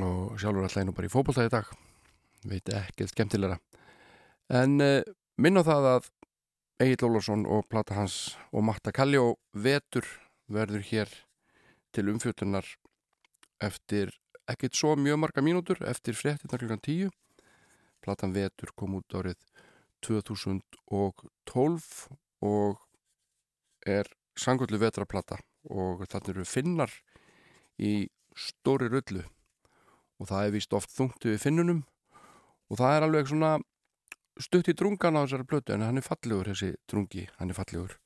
Og 0.01 0.35
sjálfur 0.41 0.67
alltaf 0.67 0.83
einu 0.83 0.97
bara 0.97 1.07
í 1.07 1.15
fókbóltaði 1.15 1.53
dag. 1.53 1.71
Veit 2.43 2.65
ekki 2.65 3.05
eitthvað 3.05 3.15
skemmtilegra. 3.15 3.61
En 4.51 4.81
eh, 4.83 5.07
minn 5.39 5.61
á 5.61 5.63
það 5.63 5.89
að 5.93 6.11
Egil 6.83 7.05
Ólarsson 7.07 7.45
og 7.47 7.69
plata 7.71 7.95
hans 7.95 8.37
og 8.51 8.65
Matta 8.67 8.91
Kalli 8.95 9.19
og 9.21 9.37
Vetur 9.55 10.07
verður 10.51 10.83
hér 10.89 11.13
til 11.95 12.11
umfjötunar 12.11 12.67
eftir 13.63 14.11
ekkert 14.51 14.75
svo 14.75 14.97
mjög 14.99 15.21
marga 15.23 15.45
mínútur 15.45 15.79
eftir 15.87 16.19
frettinnar 16.19 16.59
klukkan 16.59 16.83
10 16.83 17.13
platan 18.03 18.35
Vetur 18.35 18.73
kom 18.75 18.97
út 18.99 19.15
árið 19.15 19.39
2012 20.03 21.87
og 22.43 22.75
er 23.87 24.11
sangullu 24.35 24.81
vetraplata 24.83 25.39
og 25.71 26.03
þannig 26.11 26.35
eru 26.35 26.45
finnar 26.49 26.91
í 27.79 28.11
stóri 28.35 28.91
rullu. 28.91 29.23
Og 30.19 30.29
það 30.31 30.47
er 30.47 30.55
vist 30.57 30.75
oft 30.75 30.91
þungtu 30.95 31.31
við 31.31 31.45
finnunum 31.47 31.85
og 32.71 32.79
það 32.81 32.97
er 32.97 33.07
alveg 33.07 33.31
svona 33.31 33.53
stutt 34.41 34.71
í 34.71 34.75
drungan 34.77 35.19
á 35.19 35.25
þessari 35.25 35.49
blötu 35.49 35.75
en 35.75 35.85
hann 35.85 36.01
er 36.01 36.07
fallegur 36.07 36.53
þessi 36.53 36.73
drungi, 36.89 37.27
hann 37.39 37.53
er 37.53 37.59
fallegur. 37.59 37.99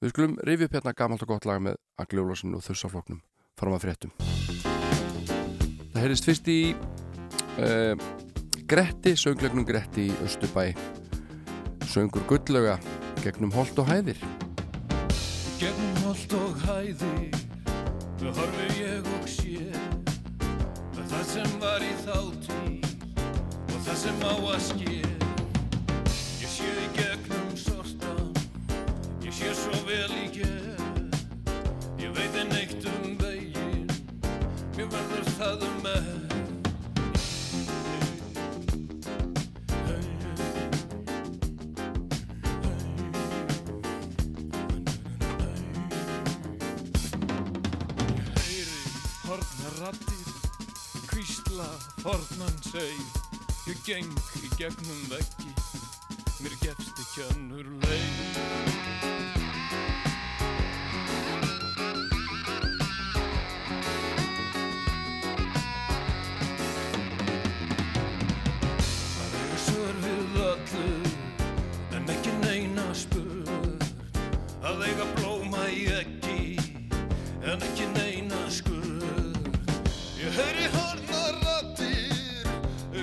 Við 0.00 0.14
skulum 0.14 0.36
rifið 0.44 0.68
upp 0.68 0.76
hérna 0.78 0.96
gamalt 0.96 1.24
og 1.24 1.32
gott 1.34 1.48
laga 1.48 1.64
með 1.68 1.78
Agli 2.00 2.22
Ólarsson 2.22 2.56
og 2.56 2.64
Þursafloknum 2.64 3.22
fram 3.58 3.76
að 3.76 3.86
fréttum. 3.86 4.14
Það 5.94 6.00
heyrist 6.02 6.28
fyrst 6.28 6.50
í 6.50 6.58
uh, 6.74 7.94
Gretti, 8.68 9.14
sönglegnum 9.20 9.66
Gretti 9.68 10.08
í 10.10 10.18
Östubæ 10.24 10.70
söngur 11.94 12.24
gullöga 12.26 12.78
gegnum 13.22 13.52
hold 13.54 13.78
og 13.78 13.88
hæðir. 13.88 14.18
Gegnum 15.60 16.00
hold 16.08 16.38
og 16.40 16.62
hæðir 16.66 17.44
þau 18.18 18.32
horfi 18.38 18.68
ég 18.80 19.08
og 19.14 19.26
sé 19.28 19.56
að 20.94 21.02
það 21.12 21.24
sem 21.32 21.56
var 21.62 21.84
í 21.84 21.92
þáttýr 22.04 22.92
og 23.68 23.78
það 23.78 23.98
sem 24.06 24.24
á 24.24 24.32
að 24.32 24.62
ske. 24.70 25.03
Sé 29.34 29.50
svo 29.58 29.78
vel 29.88 30.12
í 30.14 30.26
gerð 30.34 31.18
ég 32.02 32.12
veit 32.14 32.36
en 32.42 32.54
eitt 32.60 32.86
um 32.90 33.16
veginn 33.18 33.88
mér 34.76 34.92
verður 34.94 35.32
það 35.38 35.66
um 35.70 35.80
með 35.86 36.14
fornan 52.04 52.56
segð 52.60 53.70
ég 53.70 53.78
geng 53.86 54.10
í 54.42 54.50
gegnum 54.58 55.06
veggi 55.08 55.54
mér 56.44 56.60
gefst 56.66 57.00
ekki 57.06 57.24
önnur 57.30 57.72
leið 57.86 59.13
að 74.74 74.82
eiga 74.88 75.04
blóma 75.14 75.64
í 75.70 75.82
eggi 75.92 76.56
en 77.46 77.62
ekki 77.62 77.84
neina 77.92 78.40
skurð 78.50 79.36
Ég 80.18 80.34
heyri 80.34 80.66
hornar 80.72 81.36
rattir 81.44 82.48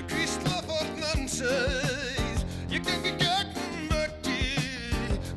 kvísla 0.10 0.60
fornan 0.68 1.30
segð 1.32 2.44
Ég 2.74 2.84
gengi 2.88 3.14
gegnum 3.22 3.88
veggi 3.94 4.44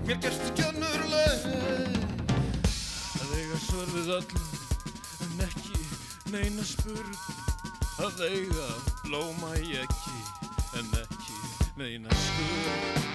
mér 0.09 0.19
gerst 0.25 0.43
ekki 0.49 0.67
önnur 0.73 1.07
leið 1.15 1.49
að 3.23 3.35
eiga 3.39 3.63
svör 3.69 3.95
við 3.95 4.13
öllu 4.19 4.45
en 5.29 5.47
ekki 5.47 5.83
neina 6.35 6.67
spurð 6.67 7.27
að 8.09 8.25
eiga 8.33 8.71
blóma 9.05 9.55
í 9.63 9.77
eggi 9.85 10.21
en 10.81 10.97
ekki 11.05 11.43
neina 11.79 12.23
skurð 12.27 13.14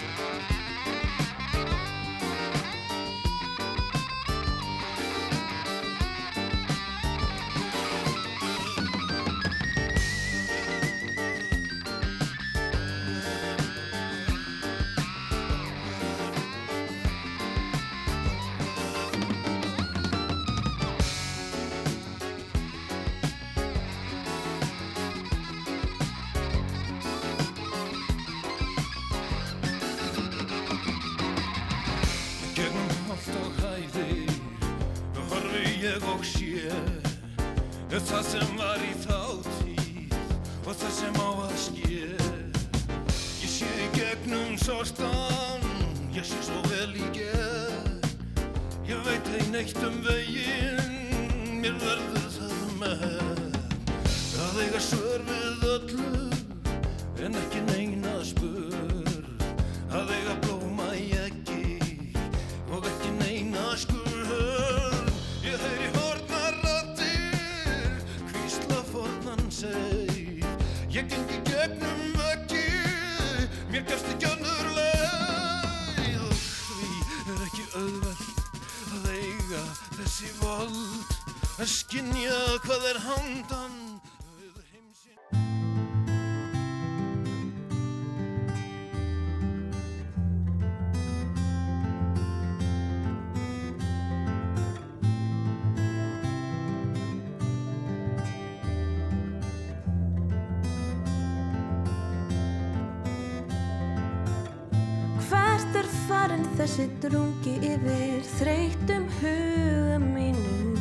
yfir 107.70 108.22
þreytum 108.38 109.04
huga 109.20 109.98
mínum? 110.02 110.74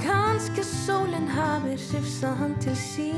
Kanski 0.00 0.64
sólinn 0.64 1.28
hafi 1.34 1.76
hrifsað 1.76 2.34
hann 2.40 2.54
til 2.64 2.76
sín 2.78 3.09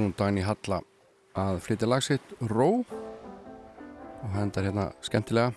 er 0.00 0.06
hún 0.06 0.14
Dagný 0.16 0.42
Halla 0.44 0.80
að 1.36 1.58
flytja 1.64 1.88
lag 1.88 2.02
sitt 2.04 2.32
Ró 2.48 2.80
og 2.80 4.30
hendar 4.34 4.64
hérna 4.64 4.86
skemmtilega. 5.04 5.52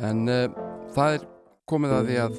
En 0.00 0.24
uh, 0.30 0.46
það 0.94 1.16
er 1.18 1.26
komið 1.70 1.94
að 1.96 2.08
því 2.08 2.18
að 2.24 2.32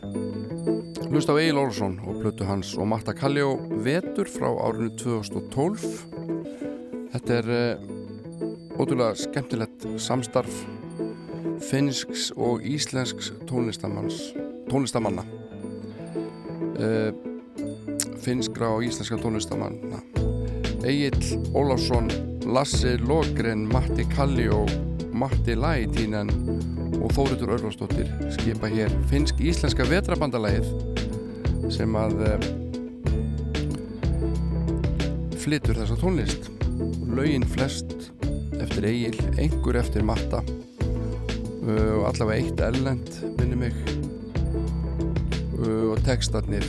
hlusta 1.12 1.36
á 1.36 1.40
Egil 1.42 1.60
Olsson 1.62 2.00
og 2.08 2.22
plötu 2.24 2.48
hans 2.48 2.74
og 2.80 2.88
Marta 2.90 3.14
Kalljó 3.16 3.54
Vetur 3.84 4.32
frá 4.32 4.50
árinu 4.50 4.92
2012 5.00 5.84
Þetta 7.12 7.38
er 7.38 7.52
uh, 7.52 8.80
ótrúlega 8.80 9.14
skemmtilegt 9.20 9.86
samstarf 10.02 10.64
finnsks 11.72 12.32
og 12.36 12.66
íslensks 12.68 13.32
tónlistamanna. 13.48 15.24
Uh, 16.82 17.12
finnskra 18.22 18.74
og 18.76 18.84
íslenska 18.84 19.16
tónlistamanna. 19.22 20.02
Egil 20.84 21.16
Ólafsson 21.56 22.10
Lasse 22.52 22.98
Logren, 22.98 23.68
Matti 23.72 24.04
Kalli 24.16 24.50
og 24.52 24.72
Matti 25.14 25.56
Lætínen 25.56 26.32
og 27.00 27.14
Þóritur 27.16 27.54
Örvarsdóttir 27.56 28.10
skipa 28.36 28.68
hér 28.72 28.92
finnsk-íslenska 29.12 29.86
vetrabandalægið 29.88 30.68
sem 31.72 31.96
að 31.96 32.26
uh, 32.26 32.50
flytur 35.40 35.80
þessa 35.80 35.96
tónlist. 36.02 36.52
Lögin 37.12 37.48
flest 37.48 38.12
eftir 38.60 38.90
Egil, 38.92 39.18
einhver 39.40 39.80
eftir 39.80 40.04
Matta 40.08 40.44
og 41.62 42.08
allavega 42.10 42.42
eitt 42.42 42.62
ellend 42.66 43.18
minni 43.38 43.58
mig. 43.60 43.76
Uh, 45.62 45.92
og 45.94 46.00
textarnir 46.06 46.66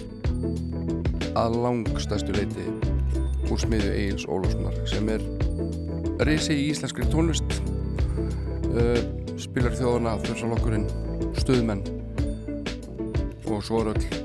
að 1.39 1.57
langstæstu 1.65 2.35
leiti 2.37 2.67
úr 3.49 3.61
smiðu 3.61 3.93
Egils 3.95 4.27
Ólafssonar 4.29 4.77
sem 4.89 5.09
er 5.13 5.25
reysi 6.29 6.57
í 6.59 6.67
íslenskri 6.73 7.09
tónlist. 7.13 7.61
Uh, 8.73 9.01
spilar 9.41 9.73
þjóðana 9.77 10.19
þursalokkurinn 10.27 10.89
stuðmenn. 11.41 11.85
Og 13.49 13.65
svo 13.65 13.83
er 13.83 13.95
öll 13.95 14.21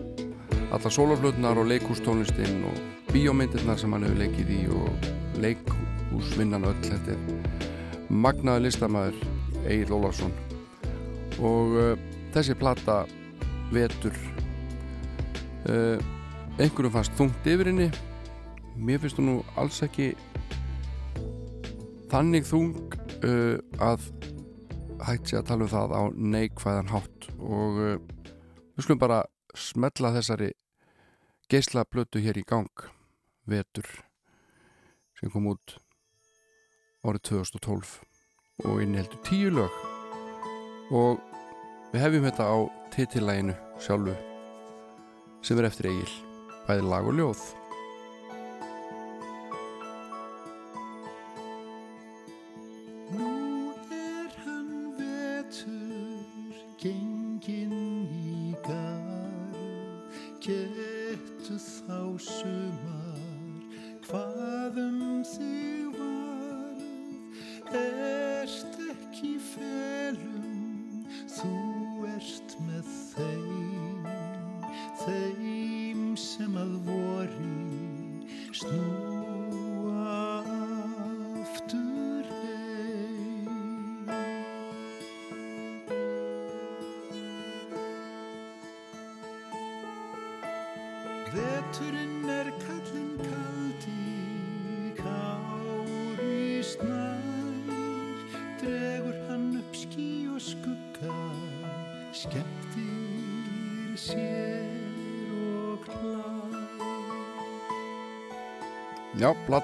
alla 0.76 0.92
sólaflutnar 0.92 1.60
og 1.62 1.70
leikústónlistinn 1.72 2.66
og 2.68 3.14
bíómyndirnar 3.14 3.80
sem 3.80 3.94
hann 3.96 4.04
hefur 4.04 4.20
leikið 4.20 4.52
í 4.52 4.60
og 4.76 5.08
leikúsvinnan 5.44 6.68
öll. 6.68 6.84
Þetta 6.84 7.16
magnaði 8.12 8.68
listamæður 8.68 9.24
Egil 9.64 9.96
Ólafsson 9.96 10.36
og 11.38 11.78
uh, 11.78 11.94
þessi 12.34 12.56
plata 12.58 13.04
vetur 13.74 14.16
uh, 15.70 15.98
einhverjum 16.58 16.94
fannst 16.94 17.18
þungt 17.18 17.50
yfir 17.50 17.70
henni. 17.72 17.90
Mér 18.78 19.02
finnst 19.02 19.20
hún 19.20 19.30
nú 19.32 19.38
alls 19.58 19.80
ekki 19.86 20.12
þannig 22.12 22.46
þung 22.48 22.76
uh, 23.26 23.58
að 23.84 24.10
hægt 25.08 25.30
sé 25.30 25.40
að 25.40 25.50
tala 25.52 25.68
um 25.68 25.72
það 25.72 25.96
á 25.98 26.04
neikvæðan 26.36 26.94
hátt. 26.94 27.30
Og 27.38 27.82
uh, 27.82 27.98
við 28.76 28.86
skulum 28.86 29.02
bara 29.04 29.24
smetla 29.58 30.14
þessari 30.16 30.52
geisla 31.52 31.86
blötu 31.90 32.22
hér 32.24 32.40
í 32.40 32.46
gang. 32.48 32.72
Vetur 33.48 33.88
sem 35.18 35.32
kom 35.34 35.48
út 35.54 35.78
árið 37.08 37.24
2012 37.32 37.94
og 38.68 38.82
inniheldur 38.84 39.22
tíu 39.26 39.54
lög. 39.54 39.78
Og 40.92 41.22
við 41.98 42.04
hefjum 42.06 42.26
þetta 42.28 42.46
á 42.46 42.58
titillæginu 42.94 43.54
sjálfu 43.82 44.14
sem 45.42 45.58
er 45.58 45.66
eftir 45.66 45.88
Egil 45.90 46.12
bæði 46.68 46.84
lag 46.86 47.08
og 47.10 47.16
ljóð 47.18 47.40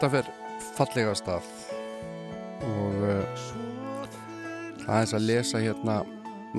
Plata 0.04 0.20
fer 0.20 0.32
fallega 0.76 1.12
stað 1.16 1.46
og 2.68 2.96
fer 3.00 4.82
aðeins 4.84 5.14
að 5.16 5.24
lesa 5.30 5.62
hérna 5.64 5.96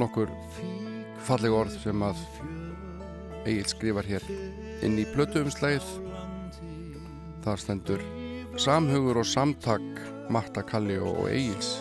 nokkur 0.01 0.33
fallega 1.27 1.59
orð 1.59 1.77
sem 1.83 2.07
að 2.07 2.23
Egil 3.45 3.69
skrifar 3.69 4.09
hér 4.09 4.25
inn 4.89 4.97
í 4.97 5.05
plötuumslægið 5.13 5.93
þar 7.45 7.65
stendur 7.67 8.09
samhugur 8.57 9.21
og 9.21 9.29
samtak 9.29 10.01
Matta 10.33 10.65
Kalli 10.65 10.97
og, 10.97 11.27
Egils. 11.29 11.75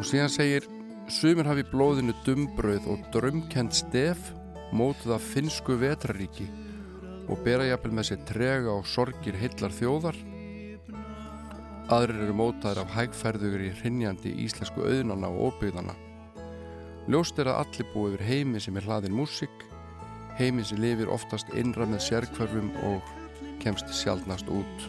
Og 0.00 0.08
síðan 0.08 0.32
segir 0.32 0.64
sumir 1.12 1.44
hafi 1.44 1.68
blóðinu 1.68 2.16
dumbröð 2.24 2.88
og 2.88 3.04
drömkend 3.12 3.76
stef 3.76 4.32
mótuð 4.72 5.18
af 5.20 5.32
finsku 5.36 5.76
vetraríki 5.84 6.48
og 7.26 7.44
bera 7.44 7.66
jafnvel 7.66 7.98
með 7.98 8.10
sér 8.10 8.24
trega 8.28 8.72
og 8.72 8.88
sorgir 8.88 9.38
heillar 9.40 9.74
þjóðar. 9.74 10.18
Aðrir 11.92 12.24
eru 12.26 12.34
mótaðir 12.34 12.82
af 12.82 12.96
hægferðugur 12.96 13.68
í 13.68 13.76
hrinjandi 13.80 14.34
íslensku 14.46 14.82
auðnana 14.86 15.30
og 15.30 15.52
óbyggðana 15.52 15.94
ljóst 17.06 17.38
er 17.38 17.50
að 17.50 17.60
allir 17.62 17.88
búið 17.92 18.14
yfir 18.16 18.26
heimi 18.26 18.60
sem 18.62 18.76
er 18.78 18.86
hlaðin 18.86 19.14
músík. 19.14 19.64
Heimi 20.36 20.64
sem 20.66 20.80
lifir 20.82 21.10
oftast 21.12 21.52
innra 21.56 21.86
með 21.88 22.02
sérkvörfum 22.08 22.72
og 22.90 23.12
kemst 23.62 23.90
sjálfnast 23.94 24.50
út. 24.52 24.88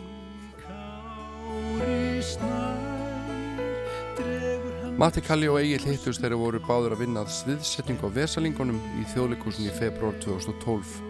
Matti 4.98 5.22
Kalli 5.22 5.46
og 5.48 5.60
Egil 5.62 5.84
hittust 5.86 6.24
þegar 6.24 6.42
voru 6.42 6.62
báður 6.66 6.96
að 6.96 7.04
vinna 7.06 7.22
að 7.22 7.36
sviðsetning 7.36 8.02
á 8.02 8.10
Vesalingunum 8.18 8.82
í 8.98 9.06
þjóðleikursin 9.14 9.70
í 9.70 9.76
februar 9.78 10.18
2012 10.26 11.07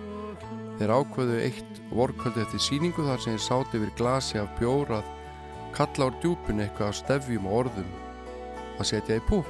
Þeir 0.78 0.94
ákveðu 0.94 1.40
eitt 1.42 1.80
vorkvöldi 1.90 2.44
eftir 2.44 2.62
síningu 2.62 3.06
þar 3.08 3.24
sem 3.24 3.38
þeir 3.38 3.46
sáti 3.48 3.80
yfir 3.80 3.96
glasi 3.98 4.42
af 4.42 4.52
bjórað 4.60 5.10
kalla 5.78 6.10
úr 6.10 6.20
djúpun 6.22 6.62
eitthvað 6.64 6.92
af 6.92 7.00
stefjum 7.00 7.50
og 7.50 7.58
orðum 7.64 7.90
að 8.78 8.90
setja 8.92 9.18
í 9.18 9.26
púk. 9.26 9.50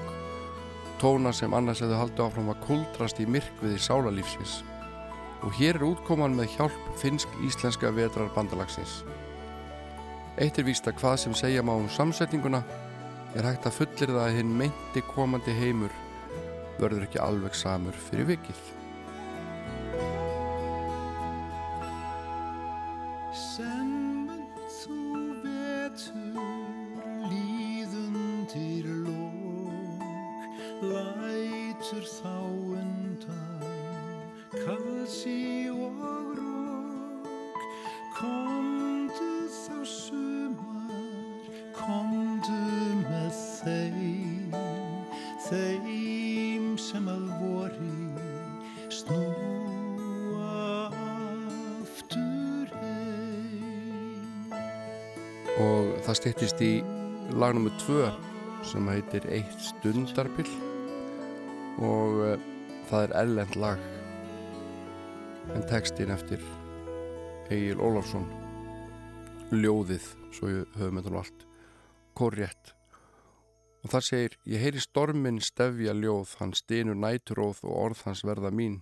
Tóna 1.01 1.33
sem 1.35 1.53
annars 1.53 1.83
hefðu 1.83 1.99
haldið 1.99 2.25
áfram 2.25 2.51
að 2.53 2.63
kuldrast 2.63 3.19
í 3.21 3.27
myrkviði 3.29 3.83
sálarlífsins. 3.83 4.61
Og 5.45 5.53
hér 5.59 5.77
er 5.77 5.85
útkoman 5.91 6.33
með 6.33 6.55
hjálp 6.55 6.91
finnsk-íslenska 6.97 7.91
vetrar 7.93 8.31
bandalagsins 8.33 9.03
Eitt 10.37 10.59
er 10.61 10.67
víst 10.67 10.85
að 10.85 10.99
hvað 10.99 11.15
sem 11.21 11.35
segja 11.37 11.63
má 11.65 11.71
um 11.73 11.87
samsetninguna 11.89 12.59
er 13.37 13.45
hægt 13.47 13.65
að 13.65 13.79
fullir 13.79 14.11
það 14.13 14.19
að 14.21 14.35
hinn 14.37 14.51
meinti 14.59 15.01
komandi 15.09 15.53
heimur 15.57 15.93
verður 16.77 17.07
ekki 17.07 17.21
alveg 17.23 17.57
samur 17.57 17.97
fyrir 18.09 18.29
vikið 18.35 18.59
lætur 31.87 32.03
þá 32.03 32.35
undan 32.75 33.63
kalsi 34.51 35.69
og 35.71 36.35
rók 36.35 37.61
komdu 38.17 39.47
þá 39.47 39.77
sumar 39.87 41.47
komdu 41.77 42.59
með 43.07 43.31
þeim 43.61 44.51
þeim 45.47 46.67
sem 46.75 47.07
að 47.07 47.25
vori 47.39 47.95
snú 48.91 49.23
og 55.57 55.93
það 56.03 56.15
styrtist 56.19 56.61
í 56.61 56.73
lagnum 57.31 57.69
með 57.69 57.79
tvö 57.85 58.09
sem 58.67 58.89
heitir 58.91 59.23
Eitt 59.31 59.69
stundarbill 59.71 60.66
og 61.77 62.21
uh, 62.23 62.47
það 62.89 63.03
er 63.07 63.15
ellend 63.21 63.57
lag. 63.59 63.83
En 65.55 65.63
textin 65.69 66.11
eftir 66.11 66.41
Egil 67.53 67.79
Ólafsson 67.79 68.25
ljóðið 69.53 70.07
svo 70.35 70.49
ég 70.51 70.73
höfum 70.75 70.99
þetta 70.99 71.13
nú 71.13 71.21
allt 71.21 71.45
korrétt. 72.17 72.73
Og 73.85 73.93
þar 73.93 74.03
segir 74.03 74.37
ég 74.49 74.63
heyri 74.63 74.83
stormin 74.83 75.39
stefja 75.43 75.93
ljóð 75.95 76.35
hann 76.41 76.55
stynur 76.57 76.97
næturóð 76.99 77.63
og 77.63 77.73
orð 77.85 78.03
hans 78.07 78.25
verða 78.27 78.51
mín. 78.51 78.81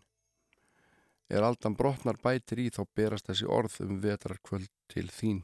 Er 1.30 1.46
aldan 1.46 1.78
brotnar 1.78 2.18
bætir 2.22 2.62
í 2.62 2.70
þá 2.74 2.86
berast 2.98 3.30
þessi 3.30 3.50
orð 3.50 3.80
um 3.86 4.00
vetrarkvöld 4.02 4.72
til 4.94 5.10
þín. 5.14 5.44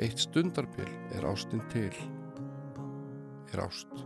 Eitt 0.00 0.20
stundarbil 0.20 0.92
er 1.16 1.24
ástin 1.28 1.64
til 1.72 1.92
er 3.52 3.64
ást 3.64 4.05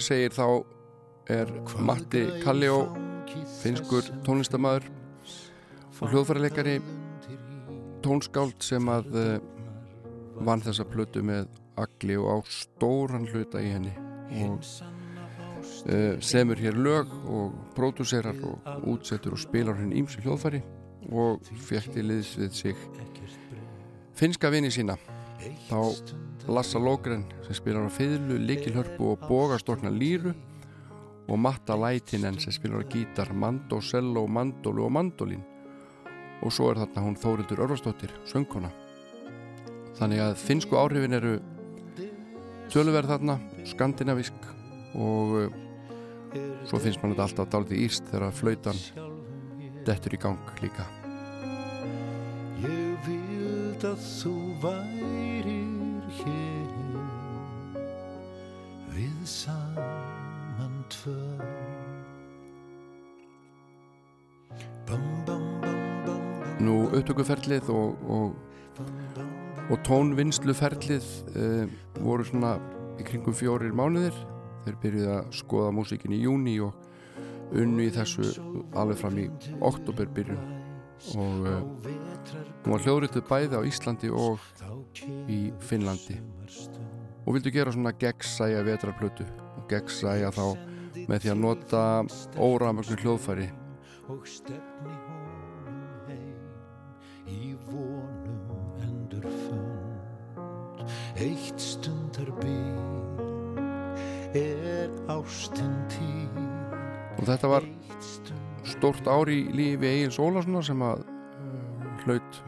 fyrir 0.00 0.30
segir 0.30 0.32
þá 0.32 0.46
er 1.30 1.50
Matti 1.84 2.22
Kalljó 2.42 2.88
finskur 3.60 4.06
tónlistamæður 4.24 4.86
og 6.00 6.12
hljóðfæraleikari 6.12 6.78
tónskáld 8.00 8.56
sem 8.64 8.88
að 8.88 9.10
uh, 9.12 9.34
vann 10.40 10.62
þessa 10.64 10.86
plötu 10.88 11.22
með 11.22 11.50
agli 11.80 12.16
og 12.16 12.32
á 12.32 12.36
stóran 12.48 13.28
hluta 13.28 13.60
í 13.60 13.74
henni 13.74 13.92
og 14.40 14.64
uh, 14.64 16.16
semur 16.24 16.56
hér 16.56 16.80
lög 16.80 17.12
og 17.28 17.52
pródúserar 17.76 18.40
og 18.40 18.88
útsettur 18.88 19.36
og 19.36 19.42
spilar 19.42 19.76
henni 19.82 20.00
ímsi 20.00 20.24
hljóðfæri 20.24 20.62
og 21.12 21.44
fekk 21.68 21.92
til 21.98 22.08
liðs 22.08 22.36
við 22.40 22.56
sig 22.56 22.88
finska 24.16 24.50
vini 24.52 24.72
sína. 24.72 24.96
Þá 25.68 25.78
Lassa 26.48 26.80
Lógren 26.80 27.24
sem 27.44 27.54
spilar 27.58 27.84
á 27.84 27.90
fiðlu, 27.92 28.38
likilhörpu 28.40 29.12
og 29.12 29.26
bógastorkna 29.28 29.90
líru 29.92 30.32
og 31.28 31.38
Matta 31.38 31.76
Lætinen 31.76 32.40
sem 32.40 32.54
spilar 32.54 32.82
á 32.82 32.88
gítar, 32.88 33.32
mando, 33.32 33.80
cello, 33.80 34.26
mandólu 34.26 34.86
og 34.86 34.94
mandolín 34.94 35.44
og 36.40 36.52
svo 36.54 36.70
er 36.70 36.80
þarna 36.80 37.04
hún 37.04 37.18
Þórildur 37.20 37.60
Örvarsdóttir, 37.66 38.14
söngkona. 38.24 38.70
Þannig 39.98 40.22
að 40.24 40.38
finsku 40.40 40.78
áhrifin 40.80 41.18
eru 41.18 41.34
töluverð 42.72 43.12
þarna, 43.12 43.36
skandinavisk 43.68 44.48
og 44.96 45.36
uh, 45.36 45.58
svo 46.70 46.80
finnst 46.80 47.02
mann 47.02 47.12
þetta 47.12 47.26
alltaf 47.26 47.52
dálítið 47.52 47.84
írst 47.84 48.08
þegar 48.08 48.36
flautan 48.40 48.84
dettur 49.84 50.16
í 50.16 50.22
gang 50.22 50.52
líka. 50.64 50.88
Ég 52.64 53.08
vild 53.08 53.88
að 53.92 54.04
þú 54.06 54.36
værir 54.64 55.19
hér 56.24 56.70
Við 58.90 59.20
saman 59.28 60.74
tvö. 60.90 61.16
Nú 66.60 66.74
upptökuferlið 66.92 67.70
og, 67.72 68.02
og, 68.12 68.34
og 69.70 69.78
tónvinnsluferlið 69.86 71.06
uh, 71.32 71.70
voru 72.02 72.26
svona 72.28 72.56
í 73.00 73.06
kringum 73.06 73.36
fjórir 73.36 73.72
mánuðir. 73.72 74.16
Þeir 74.66 74.80
byrjuði 74.82 75.12
að 75.14 75.32
skoða 75.40 75.72
músikin 75.72 76.12
í 76.12 76.20
júni 76.26 76.58
og 76.60 76.76
unnu 77.56 77.86
í 77.86 77.94
þessu 77.94 78.34
alveg 78.78 79.00
fram 79.00 79.16
í 79.22 79.30
oktober 79.64 80.10
byrjun 80.14 80.42
og 81.16 81.48
uh, 81.48 81.99
hún 82.32 82.74
var 82.74 82.84
hljóðrituð 82.84 83.26
bæði 83.28 83.60
á 83.60 83.62
Íslandi 83.66 84.10
og 84.12 84.42
í 85.30 85.40
Finnlandi. 85.64 86.18
Og 87.26 87.36
vildu 87.36 87.52
gera 87.54 87.72
svona 87.74 87.92
gegnsæja 88.00 88.62
vetrarplötu 88.66 89.26
og 89.56 89.64
gegnsæja 89.70 90.32
þá 90.34 90.44
með 91.06 91.24
því 91.24 91.32
að 91.34 91.42
nota 91.44 91.84
óramögnu 92.40 92.98
hljóðfæri. 93.02 93.50
Og 94.10 94.26
stefni 94.26 94.96
honum 95.06 96.08
heim 96.08 97.30
í 97.30 97.52
vonum 97.68 98.80
endur 98.82 99.28
fund 99.44 99.70
eitt 101.20 101.60
stundar 101.60 102.30
bíl 102.40 103.20
er 104.34 104.90
ástin 105.10 105.74
til. 105.90 106.28
Og 107.18 107.26
þetta 107.28 107.50
var 107.50 107.66
stórt 108.64 109.08
ár 109.10 109.30
í 109.30 109.42
lífi 109.52 109.88
Egils 109.90 110.20
Ólarssonar 110.22 110.64
sem 110.64 110.84
að 110.86 111.02
hlaut 112.06 112.40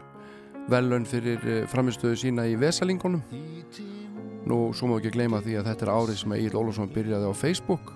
velun 0.71 1.05
fyrir 1.07 1.41
uh, 1.43 1.57
framistöðu 1.71 2.19
sína 2.19 2.45
í 2.49 2.55
Vesalingunum. 2.59 3.23
Nú 4.47 4.57
svo 4.75 4.89
má 4.89 4.97
ekki 4.97 5.13
gleyma 5.15 5.41
því 5.43 5.57
að 5.59 5.69
þetta 5.69 5.85
er 5.85 5.91
árið 5.93 6.17
sem 6.19 6.35
Egil 6.35 6.57
Ólarsson 6.59 6.91
byrjaði 6.91 7.29
á 7.31 7.33
Facebook 7.35 7.93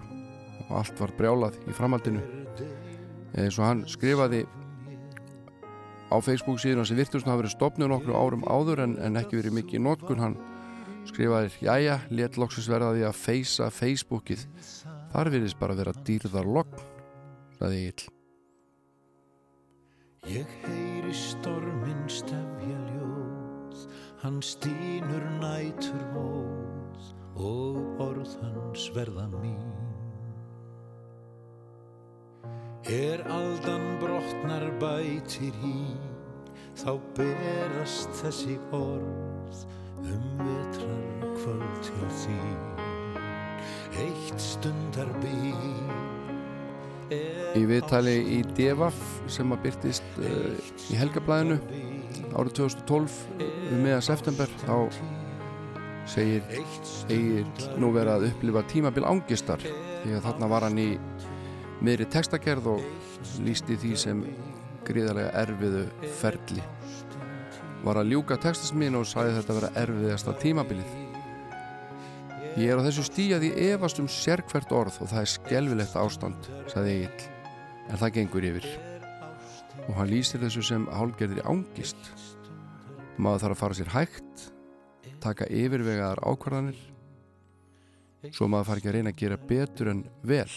og 0.67 0.73
allt 0.81 1.01
var 1.01 1.13
brjálað 1.17 1.57
í 1.67 1.75
framhaldinu. 1.75 2.23
Eins 3.37 3.59
og 3.59 3.67
hann 3.67 3.83
skrifaði 3.89 4.45
á 6.07 6.17
Facebook 6.23 6.61
síðan 6.63 6.87
sem 6.87 6.99
virtust 6.99 7.27
hafa 7.27 7.41
verið 7.41 7.55
stopnið 7.55 7.91
nokkru 7.91 8.15
árum 8.15 8.45
áður 8.47 8.85
en, 8.85 8.95
en 9.03 9.19
ekki 9.19 9.41
verið 9.41 9.57
mikið 9.59 9.79
í 9.79 9.83
notkun. 9.83 10.23
Hann 10.23 10.37
skrifaði, 11.07 11.51
jæja, 11.63 11.99
let 12.15 12.39
loksins 12.39 12.69
verða 12.71 12.93
því 12.95 13.07
að 13.09 13.19
feysa 13.19 13.71
Facebookið. 13.71 14.47
Þar 15.11 15.33
virðist 15.35 15.59
bara 15.59 15.75
vera 15.75 15.95
dýrðar 16.07 16.47
logn 16.47 16.85
sagði 17.57 17.87
Egil 17.87 18.07
Ég 20.27 20.86
heyri 21.07 21.15
storminn 21.15 22.07
stefja 22.09 22.79
ljóð, 22.91 23.83
hann 24.21 24.41
stínur 24.41 25.23
nætur 25.39 26.03
móð 26.11 27.05
og 27.35 28.01
orð 28.03 28.33
hans 28.41 28.89
verða 28.95 29.27
mín. 29.31 29.71
Er 32.83 33.23
aldan 33.31 33.87
brotnar 34.01 34.67
bætir 34.81 35.55
í, 35.63 35.95
þá 36.75 36.99
berast 37.15 38.11
þessi 38.19 38.59
orð 38.75 39.63
um 40.03 40.27
vetrar 40.43 41.31
kvöld 41.39 41.83
til 41.87 42.11
þín. 42.25 42.83
Eitt 43.95 44.39
stundar 44.41 45.11
býr 45.23 46.16
í 47.11 47.63
viðtali 47.67 48.15
í 48.37 48.41
Devaf 48.57 48.97
sem 49.31 49.51
að 49.53 49.63
byrtist 49.67 50.19
uh, 50.19 50.57
í 50.91 50.97
helgablaðinu 50.99 51.59
árið 52.37 52.57
2012 52.59 53.15
um 53.43 53.85
meða 53.85 54.01
september 54.03 54.51
þá 54.63 54.75
segir 56.07 56.43
Egil 57.11 57.47
nú 57.79 57.91
verið 57.95 58.13
að 58.13 58.27
upplifa 58.31 58.63
tímabil 58.71 59.05
ángistar 59.07 59.63
því 59.63 60.15
að 60.17 60.27
þarna 60.27 60.51
var 60.51 60.67
hann 60.67 60.79
í 60.79 60.91
miðri 61.83 62.07
textakerð 62.11 62.71
og 62.75 62.85
lísti 63.43 63.77
því 63.79 63.95
sem 63.99 64.23
gríðarlega 64.87 65.33
erfiðu 65.43 65.83
ferli. 66.21 66.63
Var 67.83 67.99
að 68.01 68.13
ljúka 68.13 68.37
textasmín 68.41 68.95
og 68.97 69.05
sagði 69.07 69.35
þetta 69.37 69.57
vera 69.59 69.73
erfiðasta 69.83 70.35
tímabilið 70.41 71.06
Ég 72.57 72.71
er 72.73 72.79
á 72.81 72.85
þessu 72.87 73.03
stíja 73.05 73.37
því 73.37 73.51
efast 73.67 73.99
um 74.01 74.07
sérkvert 74.09 74.71
orð 74.73 74.95
og 75.03 75.11
það 75.11 75.19
er 75.21 75.29
skelvilegt 75.29 75.97
ástand, 76.01 76.47
sagði 76.71 76.95
Egil, 77.03 77.27
en 77.85 78.01
það 78.01 78.13
gengur 78.15 78.47
yfir. 78.49 78.65
og 79.87 79.93
hann 79.95 80.09
lýsir 80.09 80.41
þessu 80.41 80.63
sem 80.65 80.87
hálgerðir 80.91 81.45
ángist 81.47 82.09
maður 83.15 83.43
þarf 83.43 83.53
að 83.53 83.61
fara 83.61 83.77
sér 83.77 83.93
hægt 83.93 84.47
taka 85.21 85.45
yfirvegaðar 85.53 86.19
ákvarðanir. 86.25 86.81
Svo 88.33 88.49
maður 88.49 88.71
fara 88.71 88.81
ekki 88.81 88.89
að 88.89 88.97
reyna 88.97 89.13
að 89.13 89.21
gera 89.21 89.39
betur 89.53 89.93
en 89.93 90.03
vel 90.25 90.51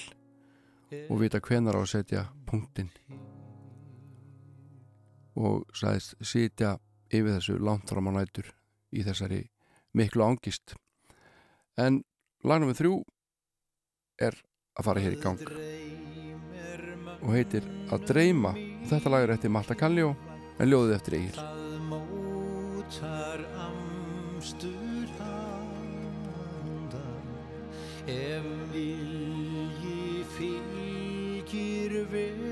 og 1.07 1.17
vita 1.21 1.41
hvenar 1.45 1.77
á 1.77 1.81
að 1.85 1.91
setja 1.93 2.27
punktinn. 2.49 2.91
Og 5.37 5.69
sagðist 5.77 6.17
sitja 6.25 6.79
yfir 7.13 7.37
þessu 7.37 7.61
langt 7.61 7.93
fram 7.93 8.09
á 8.09 8.13
nætur 8.19 8.49
í 8.91 9.05
þessari 9.05 9.45
miklu 9.93 10.25
ángist 10.25 10.75
en 11.81 12.01
lagnum 12.45 12.71
við 12.71 12.81
þrjú 12.83 12.95
er 14.29 14.37
að 14.77 14.87
fara 14.87 15.05
hér 15.05 15.17
í 15.17 15.21
gang. 15.23 15.41
Og 17.21 17.35
heitir 17.37 17.67
Að 17.91 18.05
dreyma. 18.07 18.53
Þetta 18.87 19.11
lag 19.11 19.25
er 19.25 19.33
eftir 19.35 19.51
Malta 19.51 19.75
Kalljó 19.75 20.13
en 20.63 20.69
ljóðið 20.71 20.95
eftir 20.95 21.17
Egil. 21.19 21.41
Ef 28.11 28.47
vilji 28.73 30.23
fylgir 30.37 31.93
vel 32.11 32.47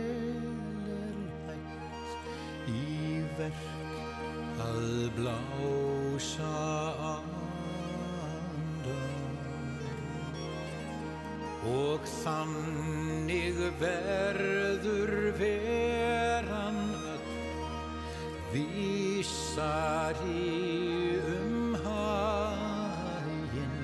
er 0.94 1.16
hægt 1.48 2.70
Í 2.70 3.22
verk 3.38 3.64
að 4.62 5.09
blása 5.16 6.52
andan 6.98 7.07
Og 11.66 12.01
þannig 12.22 13.56
verður 13.80 15.32
veran 15.40 16.78
öll 16.94 17.18
vísari 18.52 19.98
um 21.35 21.74
haginn 21.82 23.74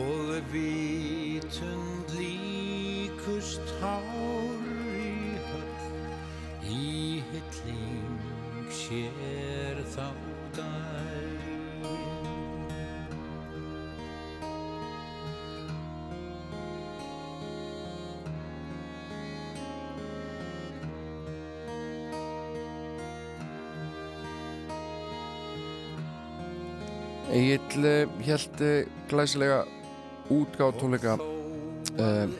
og 0.00 0.40
vitund 0.54 2.08
líkust 2.16 3.66
hári 3.82 5.36
höll 5.52 5.80
í 6.64 7.22
hilling 7.30 8.72
sér 8.72 9.76
þá 9.92 10.08
daginn. 10.56 10.87
Egil 27.28 27.84
held 28.24 28.62
glæsilega 29.10 29.64
útgáð 30.32 30.78
tónleika 30.80 31.16
uh, 31.20 32.30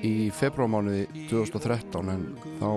í 0.00 0.30
februarmánuði 0.32 1.26
2013 1.28 2.12
en 2.14 2.24
þá 2.56 2.70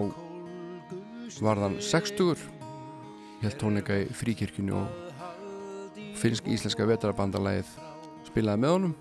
var 1.45 1.63
þann 1.63 1.79
60 1.79 2.43
held 3.39 3.57
tónleika 3.61 4.01
í 4.03 4.09
fríkirkjunni 4.19 4.75
og 4.75 6.03
finnsk-íslenska 6.19 6.87
vetrabandalægið 6.89 7.71
spilaði 8.27 8.63
með 8.65 8.75
honum. 8.75 8.95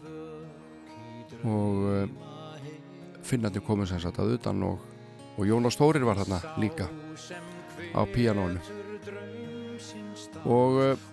Og 1.43 1.85
uh, 1.91 2.05
finnandi 3.27 3.63
komið 3.67 3.93
sem 3.93 4.03
sagt 4.07 4.23
að 4.23 4.37
utan 4.39 4.63
og, 4.67 4.83
og 5.35 5.47
Jónas 5.47 5.79
Tórir 5.79 6.07
var 6.07 6.23
þarna 6.23 6.39
líka 6.63 6.87
á 7.95 8.03
píanónu 8.15 8.78
og 10.45 10.79
uh, 10.79 11.05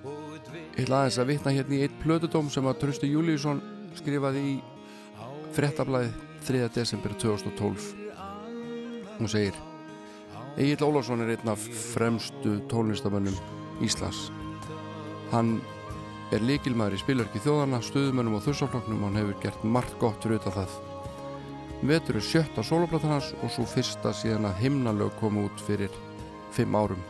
ég 0.76 0.86
ætla 0.86 1.04
aðeins 1.04 1.20
að 1.22 1.30
vitna 1.34 1.56
hérna 1.56 1.78
í 1.78 1.84
eitt 1.86 2.00
plötudóm 2.04 2.50
sem 2.54 2.68
að 2.70 2.82
Trösti 2.84 3.10
Júliusson 3.10 3.62
skrifaði 3.98 4.44
í 4.54 4.56
frettablaði 5.56 6.12
3. 6.46 6.68
desember 6.76 7.16
2012 7.22 7.94
hún 9.20 9.32
segir 9.32 9.56
Egil 10.56 10.86
Ólafsson 10.88 11.24
er 11.24 11.34
einn 11.34 11.50
af 11.52 11.60
fremstu 11.60 12.62
tónlistamönnum 12.72 13.36
Íslands. 13.84 14.30
Hann 15.34 15.58
er 16.32 16.44
líkilmaður 16.48 16.96
í 16.96 17.00
spilverki 17.02 17.42
þjóðana 17.44 17.82
stuðumönnum 17.84 18.38
og 18.38 18.46
þursafloknum 18.46 19.02
og 19.02 19.10
hann 19.10 19.20
hefur 19.20 19.42
gert 19.44 19.66
margt 19.68 19.98
gott 20.00 20.24
fyrir 20.24 20.40
auðvitað 20.40 20.62
það. 20.62 20.78
Vetur 21.92 22.22
er 22.22 22.28
sjötta 22.30 22.64
soloplatan 22.64 23.18
hans 23.18 23.34
og 23.42 23.52
svo 23.52 23.68
fyrsta 23.68 24.16
síðan 24.16 24.48
að 24.48 24.64
himnalög 24.64 25.20
kom 25.20 25.44
út 25.44 25.66
fyrir 25.68 25.92
fimm 26.56 26.80
árum 26.80 27.04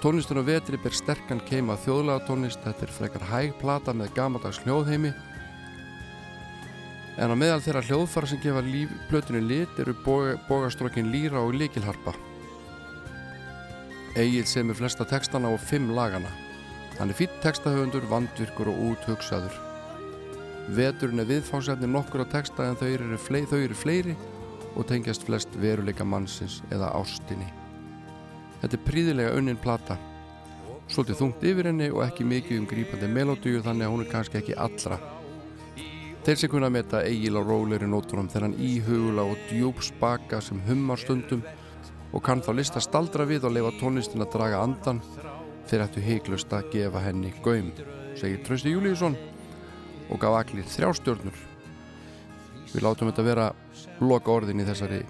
Tónlistin 0.00 0.40
á 0.40 0.44
vetri 0.44 0.78
ber 0.80 0.94
sterkan 0.96 1.42
keima 1.44 1.74
þjóðlega 1.76 2.24
tónlist, 2.24 2.62
þetta 2.64 2.86
er 2.86 2.92
frekar 2.96 3.24
hæg 3.28 3.50
plata 3.60 3.92
með 3.92 4.14
gamaldags 4.16 4.62
hljóðheimi. 4.64 5.10
En 7.20 7.28
á 7.28 7.36
meðal 7.36 7.60
þeirra 7.60 7.82
hljóðfara 7.84 8.30
sem 8.30 8.40
gefa 8.40 8.62
líf, 8.64 8.94
plötunni 9.10 9.42
lit 9.44 9.82
eru 9.82 9.92
boga, 10.06 10.38
bogastrókin 10.48 11.12
Lýra 11.12 11.42
og 11.44 11.52
Líkilharpa 11.52 12.14
Egil 14.16 14.46
semur 14.48 14.78
flesta 14.80 15.04
textana 15.04 15.52
og 15.52 15.60
fimm 15.60 15.92
lagana 15.92 16.32
hann 16.96 17.12
er 17.12 17.16
fýtt 17.20 17.36
textahöfundur, 17.44 18.04
vandvirkur 18.08 18.68
og 18.72 18.80
úthugsaður. 18.90 19.54
Veturinn 20.76 21.22
er 21.22 21.28
viðfánsefni 21.30 21.88
nokkur 21.88 22.24
á 22.24 22.32
texta 22.40 22.66
en 22.68 22.76
þau 22.80 22.88
eru, 22.88 23.20
fleiri, 23.20 23.48
þau 23.52 23.60
eru 23.68 23.78
fleiri 23.84 24.18
og 24.74 24.88
tengjast 24.88 25.28
flest 25.28 25.56
veruleika 25.60 26.08
mannsins 26.08 26.62
eða 26.72 26.92
ástinni 26.96 27.59
Þetta 28.60 28.76
er 28.76 28.84
príðilega 28.84 29.36
unnin 29.38 29.60
plata. 29.60 29.96
Svolítið 30.90 31.20
þungt 31.20 31.44
yfir 31.46 31.68
henni 31.70 31.88
og 31.94 32.02
ekki 32.04 32.26
mikið 32.26 32.60
um 32.60 32.68
grípandi 32.68 33.08
melodíu 33.08 33.62
þannig 33.64 33.86
að 33.86 33.92
hún 33.94 34.04
er 34.04 34.10
kannski 34.10 34.40
ekki 34.40 34.56
allra. 34.58 34.98
Þeir 36.20 36.36
sem 36.36 36.50
kunna 36.52 36.68
að 36.68 36.74
meta 36.74 37.00
eigil 37.06 37.38
á 37.40 37.42
róleiri 37.46 37.86
nótunum 37.88 38.28
hann 38.28 38.56
íhugula 38.60 39.24
og 39.24 39.38
djúpsbaka 39.48 40.40
sem 40.44 40.60
hummar 40.66 41.00
stundum 41.00 41.40
og 42.12 42.22
kann 42.22 42.42
þá 42.42 42.52
lista 42.58 42.80
staldra 42.82 43.24
við 43.24 43.46
og 43.48 43.54
leifa 43.54 43.70
tónlistin 43.80 44.20
að 44.20 44.32
draga 44.34 44.60
andan 44.60 45.00
þeir 45.70 45.84
ættu 45.86 46.02
heiklust 46.04 46.52
að 46.52 46.68
gefa 46.74 47.04
henni 47.06 47.32
gaum 47.44 47.70
segir 48.18 48.42
Trausti 48.44 48.74
Júliusson 48.74 49.16
og 50.10 50.20
gaf 50.20 50.36
allir 50.42 50.66
þrjá 50.68 50.90
stjörnur. 50.98 51.38
Við 52.74 52.84
látum 52.84 53.08
þetta 53.08 53.24
vera 53.30 53.46
loka 54.02 54.34
orðin 54.34 54.60
í 54.60 54.68
þessari 54.68 55.00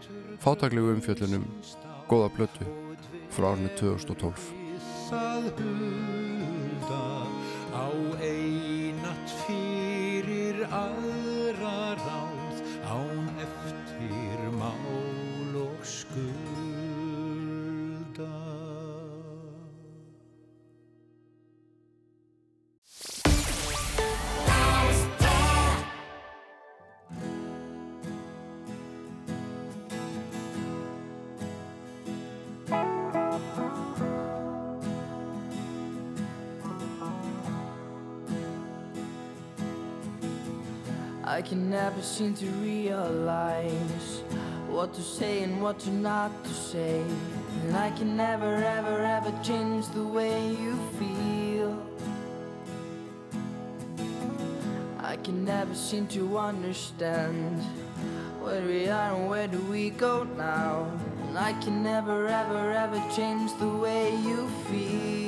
fátaklegu 0.45 0.95
umfjöllunum 0.95 1.49
góða 2.07 2.31
plötu 2.37 2.80
frá 3.31 3.53
árinu 3.53 3.69
2012 3.69 4.61
never 42.01 42.13
seem 42.15 42.33
to 42.33 42.47
realize 42.63 44.23
what 44.71 44.95
to 44.95 45.03
say 45.03 45.43
and 45.43 45.61
what 45.61 45.79
to 45.79 45.91
not 45.91 46.33
to 46.45 46.51
say. 46.51 47.03
And 47.65 47.77
I 47.77 47.91
can 47.91 48.17
never, 48.17 48.55
ever, 48.55 49.05
ever 49.05 49.31
change 49.45 49.87
the 49.89 50.05
way 50.05 50.49
you 50.49 50.79
feel. 50.99 51.77
I 54.99 55.17
can 55.17 55.45
never 55.45 55.75
seem 55.75 56.07
to 56.09 56.39
understand 56.39 57.61
where 58.41 58.63
we 58.63 58.89
are 58.89 59.15
and 59.15 59.29
where 59.29 59.47
do 59.47 59.61
we 59.71 59.91
go 59.91 60.25
now. 60.39 60.91
And 61.29 61.37
I 61.37 61.53
can 61.61 61.83
never, 61.83 62.27
ever, 62.29 62.71
ever 62.71 63.03
change 63.15 63.51
the 63.59 63.69
way 63.69 64.17
you 64.23 64.49
feel. 64.71 65.21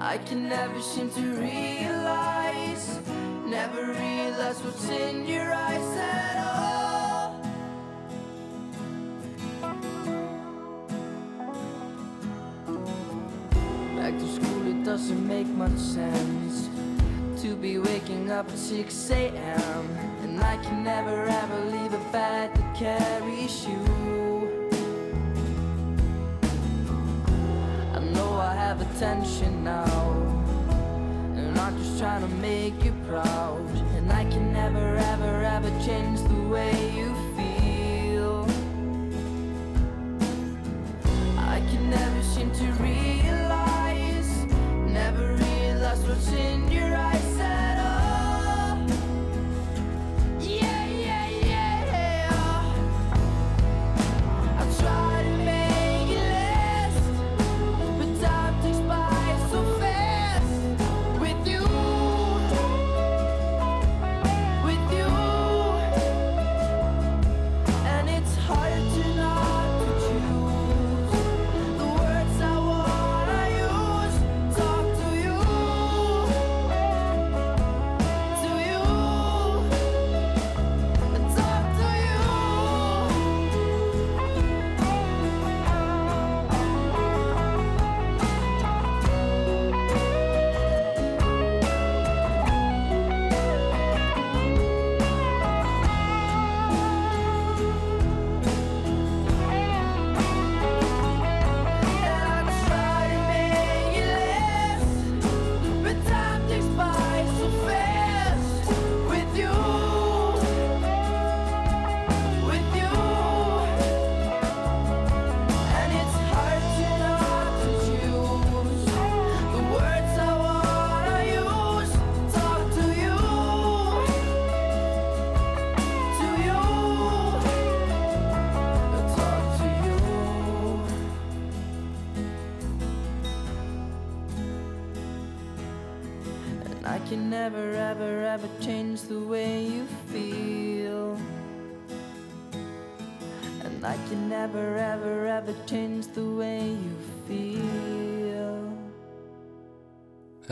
I 0.00 0.16
can 0.16 0.48
never 0.48 0.80
seem 0.80 1.10
to 1.10 1.20
realize, 1.20 3.00
Never 3.48 3.92
realize 3.92 4.62
what's 4.62 4.86
in 4.90 5.26
your 5.26 5.50
eyes 5.54 5.96
at 5.96 6.36
all. 6.36 7.40
Back 13.96 14.18
to 14.18 14.28
school, 14.34 14.66
it 14.66 14.84
doesn't 14.84 15.26
make 15.26 15.46
much 15.46 15.78
sense 15.78 16.68
to 17.40 17.56
be 17.56 17.78
waking 17.78 18.30
up 18.30 18.50
at 18.50 18.58
6 18.58 19.10
a.m. 19.12 19.96
And 20.24 20.38
I 20.42 20.58
can 20.62 20.84
never 20.84 21.24
ever 21.24 21.64
leave 21.70 21.94
a 21.94 22.12
bed 22.12 22.54
that 22.54 22.76
carries 22.76 23.66
you. 23.66 23.80
I 27.94 28.00
know 28.12 28.34
I 28.34 28.54
have 28.54 28.82
attention 28.82 29.64
now 29.64 30.37
trying 31.98 32.22
to 32.22 32.28
make 32.36 32.84
you 32.84 32.92
proud. 33.08 33.66
And 33.96 34.12
I 34.12 34.22
can 34.24 34.52
never, 34.52 34.96
ever, 34.96 35.42
ever 35.42 35.68
change 35.84 36.20
the 36.20 36.42
way 36.48 36.96
you 36.96 37.07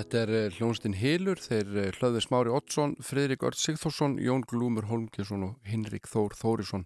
Þetta 0.06 0.20
er 0.22 0.30
eh, 0.38 0.52
hljónstinn 0.54 0.92
Hilur, 0.94 1.40
þeir 1.42 1.70
eh, 1.82 1.96
hlaðið 1.96 2.22
Smári 2.22 2.50
Ottsson, 2.54 2.92
Fridrik 3.02 3.42
Ört 3.42 3.58
Sigþórsson, 3.58 4.12
Jón 4.22 4.44
Glúmur 4.46 4.86
Holmgesson 4.86 5.42
og 5.42 5.56
Hinrik 5.66 6.06
Þór 6.06 6.36
Þórisson 6.38 6.84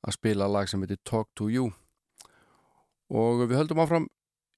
að 0.00 0.16
spila 0.16 0.48
lag 0.48 0.70
sem 0.72 0.80
heitir 0.80 0.96
Talk 1.04 1.28
to 1.36 1.50
You. 1.52 1.68
Og 3.12 3.44
við 3.44 3.58
höldum 3.58 3.84
áfram 3.84 4.08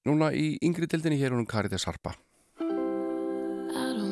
núna 0.07 0.31
í 0.31 0.53
yngri 0.63 0.87
dildinni 0.87 1.19
hér 1.19 1.35
um 1.35 1.43
Kariði 1.43 1.81
Sarpa. 1.83 2.15
I 2.63 3.91
don't 3.91 4.04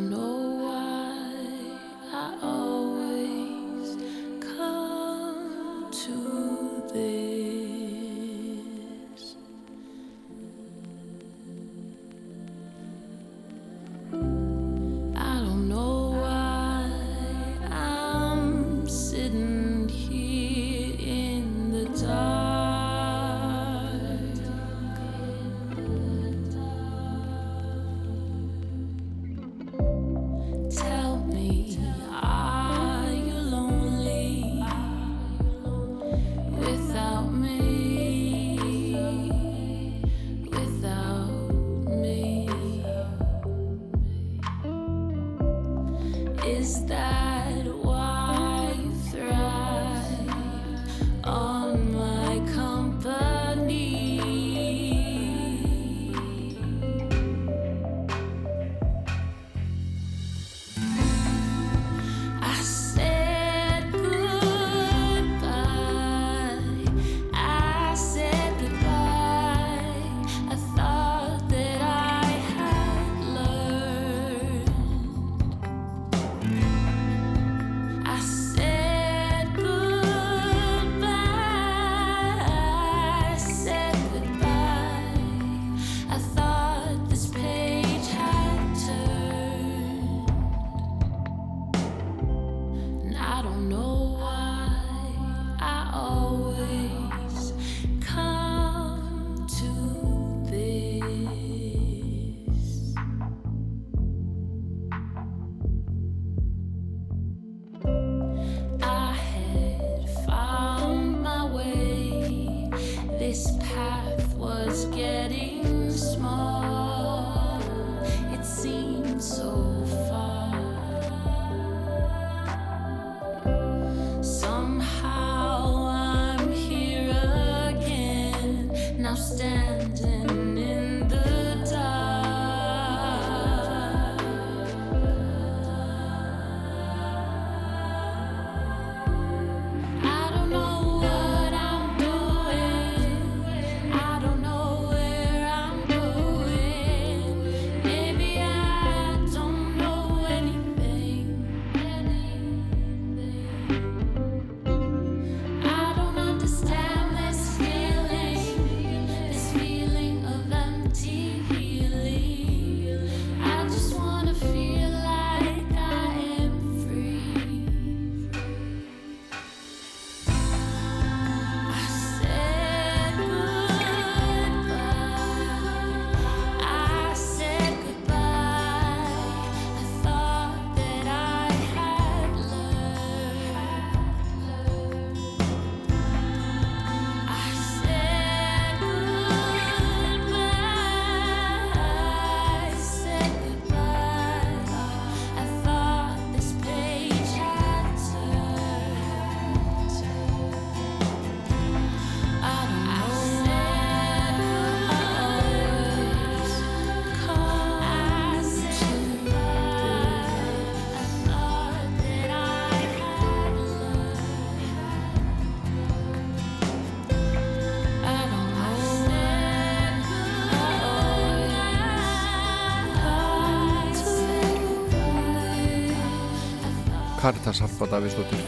Karitas 227.24 227.62
Harpa 227.64 227.88
Davíðsdóttir. 227.88 228.40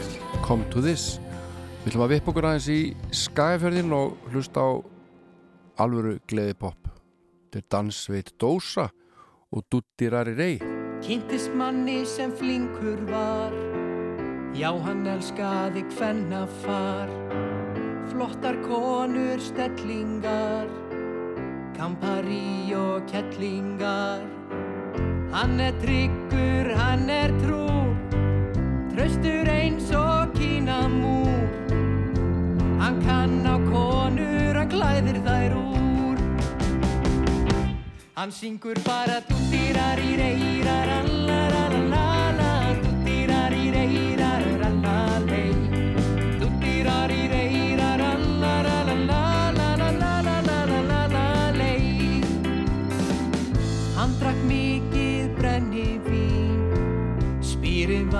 Come 0.44 0.66
to 0.68 0.82
this. 0.84 1.16
Við 1.80 1.94
ætlum 1.94 2.02
að 2.04 2.10
vippa 2.12 2.28
okkur 2.28 2.46
aðeins 2.50 2.66
í 2.68 2.80
skæðferðin 3.08 3.94
og 3.96 4.26
hlusta 4.34 4.60
á 4.60 4.70
alvöru 5.80 6.18
gleði 6.28 6.58
pop 6.60 6.90
Þetta 6.90 7.62
er 7.62 7.64
dansveit 7.72 8.34
Dósa 8.36 8.84
og 9.48 9.64
Dutti 9.72 10.10
Rari 10.12 10.36
Rey. 10.36 10.60
Kynntist 11.00 11.56
manni 11.56 12.02
sem 12.04 12.36
flinkur 12.36 13.00
var. 13.08 13.56
Já, 14.52 14.68
hann 14.84 15.08
elskaði 15.08 15.86
hvenna 15.96 16.44
far. 16.60 17.08
Flottar 18.12 18.60
konur, 18.66 19.40
stellingar 19.40 20.68
Kampari 21.80 22.76
og 22.76 23.08
kettlingar. 23.08 24.20
Hann 25.32 25.62
er 25.64 25.72
tryggur, 25.80 26.74
hann 26.76 27.08
er 27.08 27.32
trúr 27.40 27.95
Traustur 28.96 29.44
eins 29.52 29.90
og 29.92 30.30
kínamúr 30.32 31.28
Hann 32.80 32.96
kann 33.04 33.44
á 33.44 33.60
konur, 33.68 34.56
hann 34.56 34.70
klæðir 34.72 35.18
þær 35.20 35.52
úr. 35.58 36.22
Hann 38.16 38.32
syngur 38.32 38.80
bara 38.88 39.20
dúttirar 39.28 40.00
í 40.00 40.16
reyrar 40.16 40.94
Allalalala 41.02 42.54
Dúttirar 42.80 43.52
í 43.52 43.68
reyrar 43.76 44.40
Allalei 44.40 44.55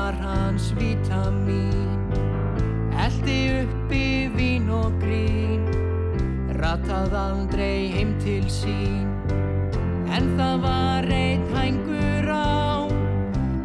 var 0.06 0.14
hans 0.22 0.72
vítamín. 0.78 1.98
Eldi 3.04 3.50
uppi 3.62 4.30
vín 4.36 4.68
og 4.70 4.92
grín 5.02 5.66
Ratað 6.60 7.14
aldrei 7.14 7.90
heim 7.94 8.12
til 8.22 8.46
sín. 8.46 9.10
En 10.06 10.30
það 10.38 10.62
var 10.62 11.08
einn 11.10 11.42
hængur 11.54 12.30
á 12.30 12.86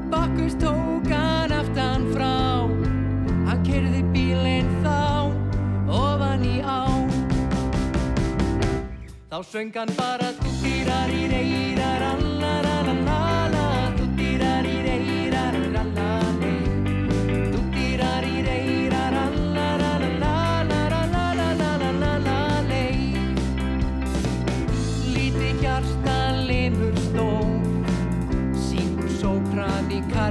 Bakkus 0.10 0.58
tók 0.64 1.06
hann 1.14 1.54
aftan 1.62 2.10
frá. 2.16 2.66
Hann 3.46 3.62
kerði 3.68 4.02
bílinn 4.10 4.74
þá 4.82 5.30
Ofan 6.02 6.46
í 6.46 6.58
á. 6.66 6.90
Þá 9.30 9.38
söng 9.54 9.72
hann 9.78 9.94
bara 9.94 10.34
Dúttirar 10.42 11.10
í 11.14 11.24
reyrar 11.30 12.10
Allalalala 12.12 12.31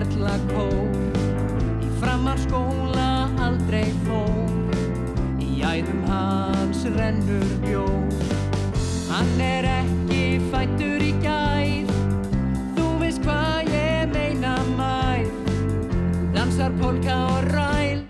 í 0.01 0.09
karlakó 0.09 0.67
Í 1.81 1.89
frammarskóla 2.01 3.29
aldrei 3.41 3.93
fór. 4.07 4.77
Í 5.41 5.61
æðum 5.61 6.05
hans 6.09 6.85
rennur 6.97 7.45
bjór. 7.65 8.15
Hann 9.11 9.41
er 9.41 9.69
ekki 9.69 10.41
fættur 10.53 11.03
í 11.05 11.13
gær. 11.21 11.93
Þú 12.77 12.87
veist 13.03 13.21
hvað 13.25 13.73
ég 13.75 14.15
meina 14.15 14.57
mær 14.79 15.27
Dansar 16.35 16.73
polka 16.81 17.17
og 17.35 17.53
ræl 17.53 18.07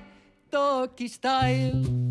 Doggy 0.52 1.08
style 1.08 2.09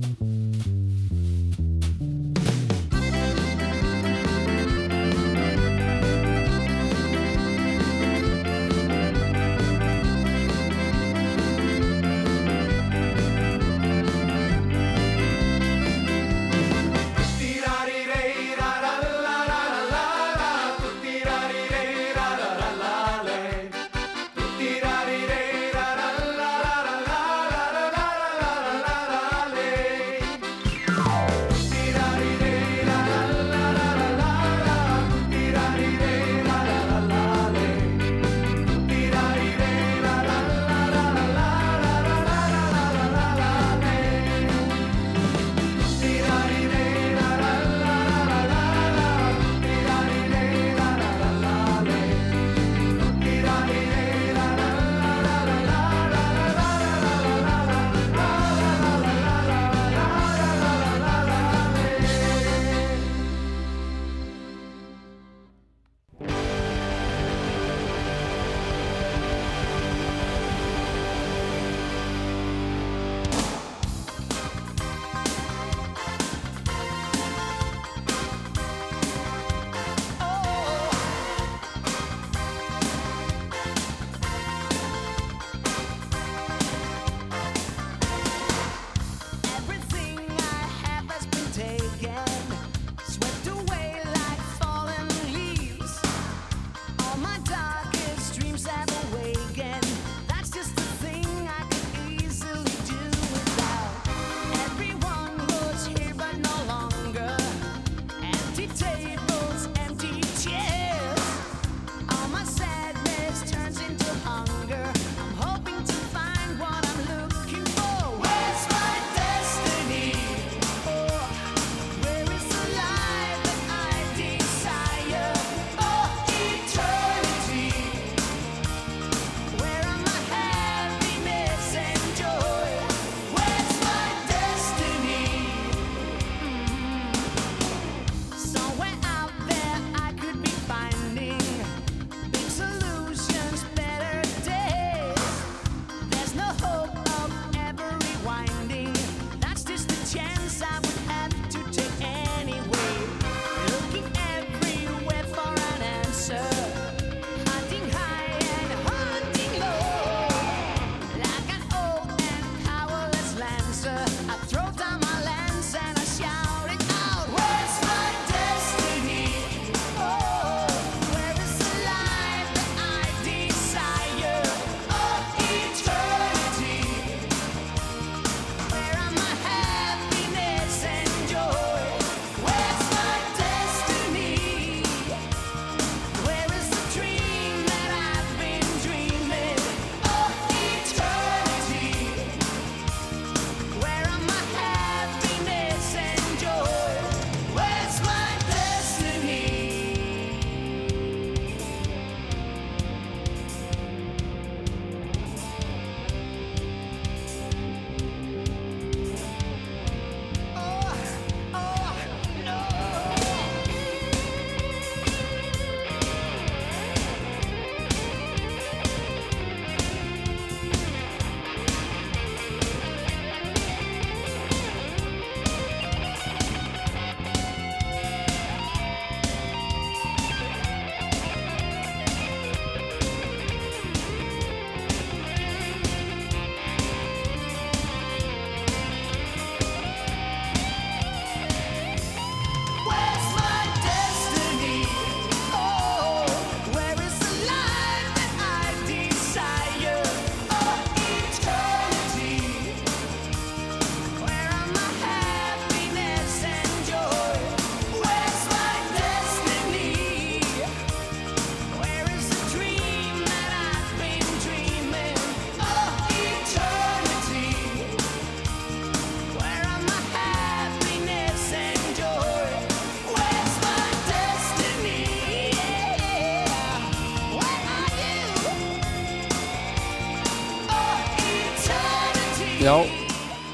Já, 282.59 282.73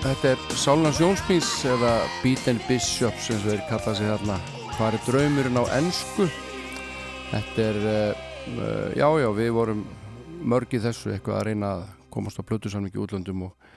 þetta 0.01 0.31
er 0.31 0.39
Sálans 0.57 0.97
Jónsmís 0.97 1.45
eða 1.69 1.91
Beat 2.23 2.47
and 2.49 2.63
Bishop 2.65 3.13
sem 3.21 3.37
þeir 3.43 3.59
kalla 3.69 3.91
sig 3.93 4.07
þarna. 4.09 4.37
Hvað 4.71 4.95
er 4.97 5.03
draumurinn 5.05 5.59
á 5.61 5.63
ennsku? 5.75 6.25
Þetta 7.29 7.67
er, 7.67 7.77
uh, 7.85 8.87
já 8.97 9.05
já, 9.21 9.27
við 9.37 9.51
vorum 9.53 9.83
mörg 10.41 10.73
í 10.73 10.79
þessu 10.81 11.13
eitthvað 11.13 11.37
að 11.37 11.45
reyna 11.51 11.69
að 11.75 11.83
komast 12.15 12.41
á 12.41 12.47
plötusamlingi 12.49 12.97
í 12.97 13.03
útlöndum 13.03 13.43
og 13.45 13.69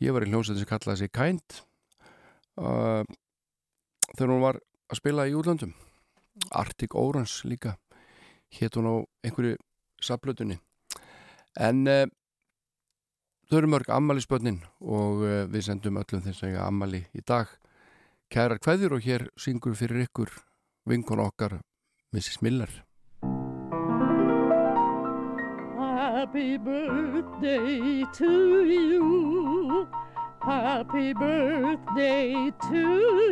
ég 0.00 0.16
var 0.16 0.24
í 0.24 0.30
hljómsveitin 0.32 0.64
sem 0.64 0.70
kallaði 0.72 1.02
sig 1.02 1.12
Kind 1.20 1.60
uh, 2.56 3.04
þegar 4.14 4.32
hún 4.32 4.42
var 4.46 4.62
að 4.88 5.02
spila 5.02 5.28
í 5.28 5.36
útlöndum. 5.36 5.76
Arctic 6.48 6.96
Orange 6.96 7.44
líka 7.44 7.76
hétt 8.56 8.80
hún 8.80 8.88
á 8.88 8.94
einhverju 9.20 9.60
sapplötunni 10.00 10.56
en 11.60 11.84
uh, 11.84 12.08
þau 13.52 13.58
eru 13.60 13.68
mörg 13.68 13.90
ammali 13.92 14.22
og 14.80 15.18
uh, 15.28 15.44
við 15.44 15.66
sendum 15.66 15.98
öllum 16.00 16.22
þess 16.24 16.44
að 16.48 16.54
ammali 16.64 17.02
í 17.12 17.20
dag 17.20 17.50
kærar 18.32 18.56
kveðjur 18.56 18.96
og 18.96 19.04
hér 19.04 19.28
syngur 19.36 19.76
fyrir 19.76 20.06
ykkur 20.06 20.32
vinkon 20.88 21.20
okkar 21.20 21.60
Mrs. 22.16 22.40
Miller 22.40 22.72
Happy 25.76 26.56
birthday 26.56 28.06
to 28.14 28.64
you. 28.64 29.86
Happy 30.40 31.12
birthday 31.12 32.50
to 32.70 32.86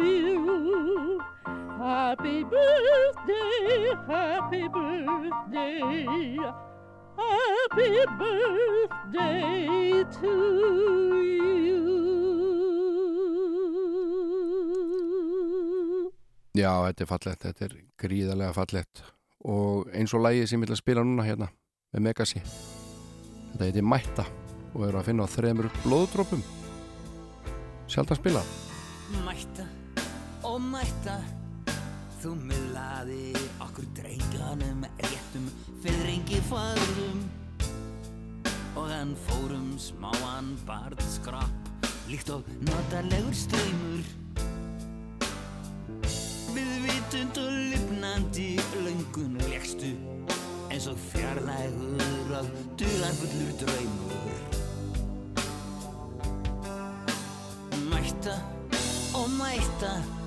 you. 0.05 1.18
Happy 1.78 2.44
birthday, 2.44 3.94
happy 4.06 4.68
birthday. 4.68 6.69
Happy 7.16 8.06
birthday 8.18 10.04
to 10.20 10.32
you. 11.24 11.80
Já, 16.54 16.72
þetta 16.86 17.02
er 17.04 17.08
fallett, 17.08 17.42
þetta 17.46 17.64
er 17.68 17.74
gríðarlega 18.00 18.52
fallett 18.56 19.02
og 19.48 19.88
eins 19.96 20.12
og 20.12 20.20
lægið 20.26 20.46
sem 20.50 20.60
ég 20.60 20.66
vil 20.66 20.74
að 20.76 20.82
spila 20.82 21.04
núna 21.06 21.24
hérna 21.24 21.48
með 21.94 22.00
Megasi 22.10 22.40
þetta 22.44 23.64
heiti 23.64 23.82
Mætta 23.86 24.24
og 24.74 24.86
eru 24.86 25.00
að 25.00 25.06
finna 25.08 25.24
á 25.24 25.32
þremur 25.32 25.70
blóðdrópum 25.82 26.42
sjálf 27.90 28.12
að 28.14 28.20
spila. 28.20 28.42
Mætta 29.24 29.64
og 30.46 30.60
mætta 30.62 31.39
Þú 32.20 32.34
miðlaði 32.36 33.30
okkur 33.64 33.86
drengjanum 33.97 34.82
réttum 35.01 35.47
fyrringi 35.80 36.40
færum 36.51 37.22
og 38.76 38.90
hann 38.92 39.14
fórum 39.24 39.70
smáan 39.80 40.51
barnskrapp 40.68 41.88
líkt 42.12 42.28
og 42.34 42.44
notarlegur 42.68 43.32
ströymur 43.32 44.05
Við 46.52 46.76
vitund 46.84 47.40
og 47.40 47.56
lifnandi 47.72 48.51
löngun 48.84 49.40
lekstu 49.48 49.94
eins 50.68 50.92
og 50.92 51.01
fjarlægur 51.09 52.36
og 52.36 52.55
dularfullur 52.78 53.52
draumur. 53.64 54.40
Mætta 57.90 58.40
og 59.16 59.30
mætta 59.40 60.19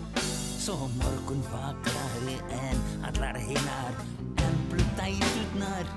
Svo 0.64 0.86
morgun 0.96 1.42
vakraði 1.52 2.38
en 2.56 2.78
allar 3.04 3.36
hinnar 3.36 3.98
Emblu 4.46 4.84
dæturnar 4.96 5.88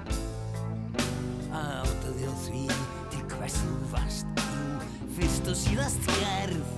Áttaði 1.55 2.27
á 2.27 2.35
því 2.43 2.63
til 3.13 3.21
hvers 3.31 3.59
þú 3.61 3.75
varst 3.93 4.41
Jú, 4.43 4.65
fyrst 5.15 5.47
og 5.53 5.55
síðast 5.61 6.09
gerð. 6.17 6.73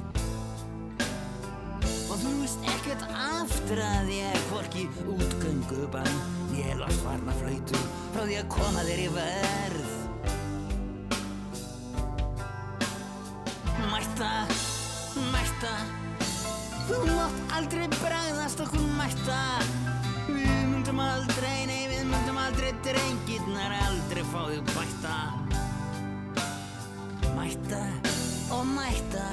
Og 1.01 2.21
þú 2.21 2.33
veist 2.43 2.67
ekkert 2.75 3.07
aftur 3.09 3.81
að 3.81 4.11
ég 4.19 4.37
hvorki 4.51 4.85
útgöngubann 5.15 6.19
Ég 6.59 6.77
lost 6.83 7.01
varna 7.07 7.33
flöytu 7.39 7.81
frá 8.11 8.27
því 8.27 8.37
að 8.43 8.51
koma 8.53 8.83
þér 8.91 9.01
í 9.07 9.09
verð. 9.17 9.95
Mætta, 13.89 14.35
mætta 15.33 15.73
Þú 16.89 16.99
mátt 17.05 17.53
aldrei 17.59 17.87
bregðast 17.99 18.63
okkur 18.65 18.87
mætta. 18.97 19.41
Við 20.29 20.63
myndum 20.71 21.03
aldrei, 21.05 21.67
nei 21.69 21.85
við 21.91 22.07
myndum 22.09 22.41
aldrei 22.41 22.73
drengirnar 22.87 23.75
aldrei 23.85 24.25
fá 24.33 24.41
þig 24.49 24.73
bætta. 24.73 25.17
Mætta 27.37 27.85
og 28.57 28.65
mætta 28.73 29.27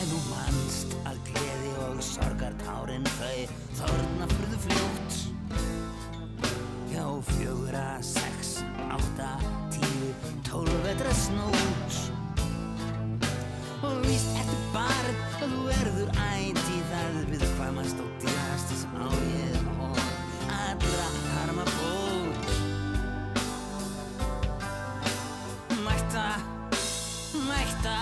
En 0.00 0.08
þú 0.08 0.18
manst 0.30 0.94
að 1.04 1.18
gleði 1.28 1.70
og 1.84 1.98
sorgartárin 2.02 3.04
þau 3.18 3.40
þorna 3.82 4.28
fyrðu 4.30 4.60
fljótt. 4.64 5.18
Já, 6.90 7.04
fjögra, 7.34 7.84
sex, 8.02 8.64
átta, 8.88 9.28
tíu, 9.70 10.08
tólf 10.48 10.72
vetra 10.84 11.12
snót 11.14 11.98
Og 13.82 14.00
víst 14.04 14.32
ertu 14.40 14.58
barn 14.74 15.20
og 15.40 15.46
þú 15.52 15.60
verður 15.68 16.10
æti 16.26 16.69
stótt 17.70 18.24
í 18.26 18.32
hastis 18.34 18.82
á 18.98 19.06
ég 19.30 19.68
og 19.78 19.98
allra 20.50 21.04
harma 21.34 21.64
bót 21.70 22.48
Mætta, 25.86 26.26
mætta, 27.46 27.94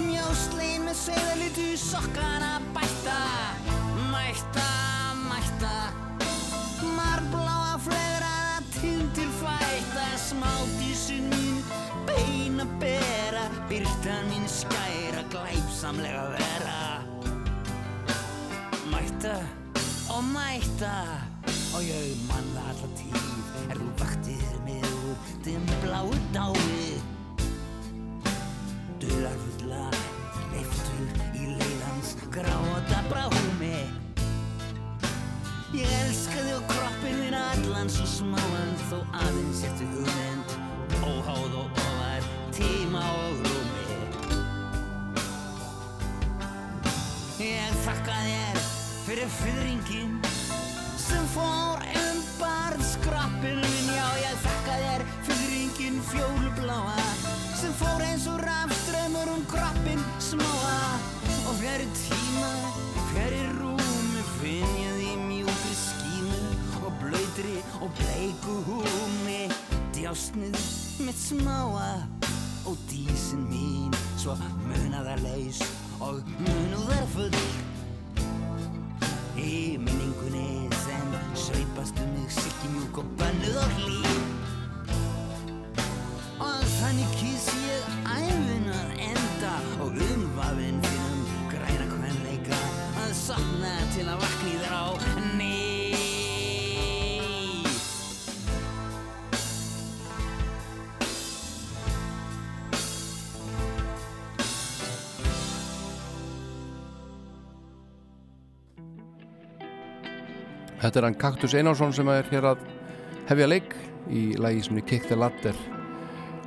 mjóslein 0.00 0.86
með 0.88 0.96
segðalitu 1.02 1.68
sokkana 1.76 2.54
bætta 2.72 3.18
Mætta, 4.08 4.68
mætta, 5.28 5.76
marbláa 6.96 7.76
flegraða 7.84 8.64
tindir 8.78 9.28
fætta 9.42 10.08
Smádísin 10.16 11.28
mín, 11.28 11.60
beina 12.08 12.64
bera, 12.80 13.44
byrtan 13.68 14.32
mín 14.32 14.48
skæra, 14.48 15.28
glæpsamlega 15.28 16.31
mætta 20.82 21.76
og 21.76 21.82
ég 21.86 22.16
mann 22.28 22.48
það 22.54 22.70
alla 22.70 22.88
tíð. 22.98 23.26
Er 23.70 23.78
þú 23.78 23.88
vaktir 24.00 24.54
með 24.66 24.86
úr 25.10 25.16
þeim 25.44 25.66
bláu 25.82 26.10
dái? 26.34 26.98
Dularfulla 29.02 29.84
leiftur 30.52 31.04
í 31.38 31.46
leiðans 31.58 32.14
gráta 32.34 33.02
brámi 33.10 33.78
Ég 35.72 35.88
elska 36.02 36.36
þig 36.36 36.56
og 36.56 36.66
kroppin 36.68 37.22
þinn 37.22 37.38
allan 37.38 37.90
svo 37.90 38.06
smáan 38.06 38.74
þó 38.90 38.98
aðeins 39.22 39.62
eftir 39.68 39.88
hugmynd. 39.94 40.56
Óháð 41.02 41.56
og 41.62 41.80
ofar 41.86 42.26
tíma 42.52 43.06
og 43.22 43.46
rúmi. 43.46 43.86
Ég 47.40 47.80
þakka 47.86 48.18
þér 48.26 48.60
fyrir 49.06 49.32
fyrringin 49.40 50.21
sem 51.12 51.26
fór 51.34 51.80
um 52.00 52.20
barnskrappin 52.40 53.60
minn. 53.60 53.88
Já, 53.92 54.08
ég 54.22 54.38
þakka 54.44 54.76
þér 54.82 55.02
fyrringin 55.26 55.98
fjólubláa 56.08 57.08
sem 57.58 57.74
fór 57.80 58.04
eins 58.06 58.24
og 58.32 58.40
rafströmmur 58.46 59.32
um 59.34 59.42
kroppin 59.50 60.00
smáa. 60.22 60.78
Og 61.50 61.58
fjari 61.60 61.88
tíma, 61.98 62.52
fjari 63.10 63.42
rúmi 63.58 64.24
finn 64.38 64.72
ég 64.80 64.96
því 65.00 65.12
mjúkri 65.26 65.76
skímu 65.82 66.40
og 66.80 66.96
blöytri 67.02 67.58
og 67.82 67.92
bleiku 68.00 68.56
húmi. 68.70 69.42
Djásnið 69.92 70.56
mitt 71.04 71.20
smáa 71.20 71.92
og 72.64 72.78
dísin 72.88 73.44
mín 73.50 73.92
svo 74.16 74.38
munaðarlaus 74.64 75.60
og 76.00 76.22
munúðarfull 76.40 77.36
í 79.36 79.76
minningunni 79.82 80.71
sveipast 81.52 81.98
um 82.00 82.08
mig 82.14 82.30
silkimjúk 82.30 82.98
og 82.98 83.06
bönnuð 83.18 83.56
og 83.64 83.70
hlý. 83.76 84.00
Og 86.48 86.62
þannig 86.78 87.10
kýs 87.18 87.46
ég 87.68 87.84
æfin 88.08 88.68
að 88.80 88.90
enda 89.10 89.54
og 89.82 89.90
umvafin 90.08 90.80
þínum 90.86 91.20
græna 91.52 91.86
kvenleika 91.92 92.60
að 93.04 93.12
sopna 93.26 93.74
til 93.94 94.06
að 94.08 94.20
vakni 94.24 94.41
Þetta 110.82 110.98
er 110.98 111.04
hann 111.06 111.14
Kaktus 111.14 111.52
Einarsson 111.54 111.92
sem 111.94 112.08
er 112.10 112.26
hér 112.32 112.48
að 112.50 112.62
hefja 113.28 113.46
leik 113.46 113.76
í 114.10 114.32
lagi 114.34 114.64
sem 114.66 114.80
er 114.80 114.86
Kick 114.90 115.06
the 115.06 115.14
Ladder. 115.14 115.54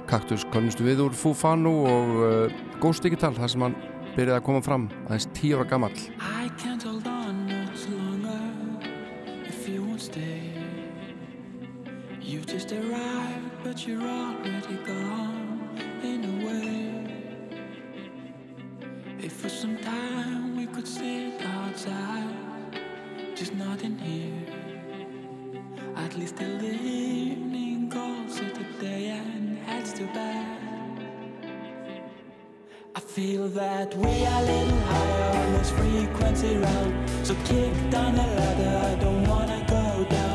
Kaktus 0.10 0.44
konnustu 0.52 0.84
við 0.84 1.06
úr 1.06 1.16
Fufanu 1.16 1.72
og 1.88 2.12
uh, 2.20 2.58
Ghost 2.84 3.08
Digital 3.08 3.32
þar 3.38 3.54
sem 3.54 3.64
hann 3.64 3.78
byrjaði 4.18 4.36
að 4.36 4.46
koma 4.50 4.62
fram 4.66 4.90
aðeins 5.08 5.30
tíu 5.40 5.56
ára 5.56 5.80
way. 16.46 17.04
If 19.20 19.34
for 19.34 19.50
some 19.50 19.78
time 19.78 20.58
we 20.58 20.66
could 20.68 20.88
sit 20.88 21.42
outside, 21.42 22.45
just 23.36 23.54
not 23.56 23.84
in 23.84 23.98
here. 24.00 24.32
At 25.98 26.16
least 26.16 26.38
till 26.38 26.58
the 26.58 26.74
evening 26.74 27.90
calls 27.90 28.40
it 28.40 28.58
a 28.58 28.82
day 28.82 29.10
and 29.10 29.58
heads 29.58 29.92
to 29.94 30.06
bed. 30.14 30.46
I 32.96 33.00
feel 33.02 33.50
that 33.50 33.94
we 33.94 34.26
are 34.26 34.42
a 34.42 34.46
little 34.46 34.80
higher 34.80 35.38
on 35.44 35.54
this 35.54 35.70
frequency 35.72 36.56
round. 36.56 37.10
So 37.24 37.36
kick 37.44 37.74
down 37.90 38.16
the 38.16 38.22
ladder, 38.22 38.88
I 38.88 39.04
don't 39.04 39.28
wanna 39.28 39.66
go 39.68 40.06
down. 40.10 40.35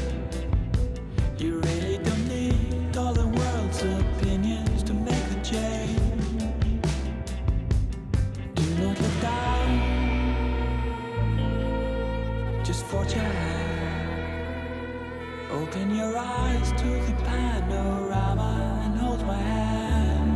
Open 15.73 15.95
your 15.95 16.17
eyes 16.17 16.69
to 16.73 16.83
the 16.83 17.13
panorama 17.23 18.81
and 18.83 18.99
hold 18.99 19.25
my 19.25 19.37
hand. 19.37 20.31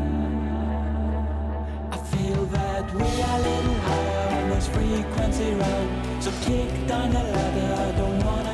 I 1.91 1.98
feel 1.98 2.45
that 2.45 2.94
we 2.94 3.02
are 3.02 3.40
a 3.40 3.41
little 3.41 3.74
higher 3.74 4.44
on 4.44 4.49
this 4.52 4.68
frequency 4.70 5.53
round. 5.56 6.24
So 6.24 6.32
kick 6.40 6.88
down 6.88 7.10
the 7.12 7.20
ladder, 7.20 7.74
I 7.82 7.91
don't 7.98 8.24
wanna 8.24 8.44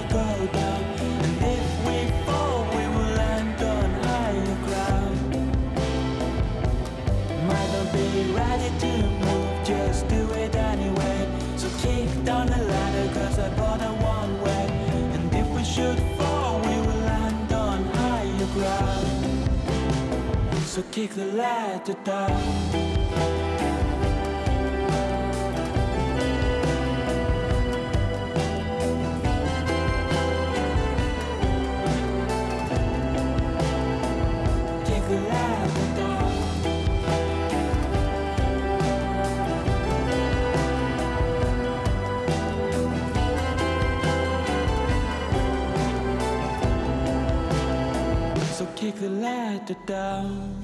So 20.72 20.82
kick 20.84 21.12
the 21.16 21.26
ladder 21.26 21.96
down. 22.06 23.02
Kick 48.76 48.96
the 48.96 49.10
ladder 49.10 49.76
down. 49.86 50.61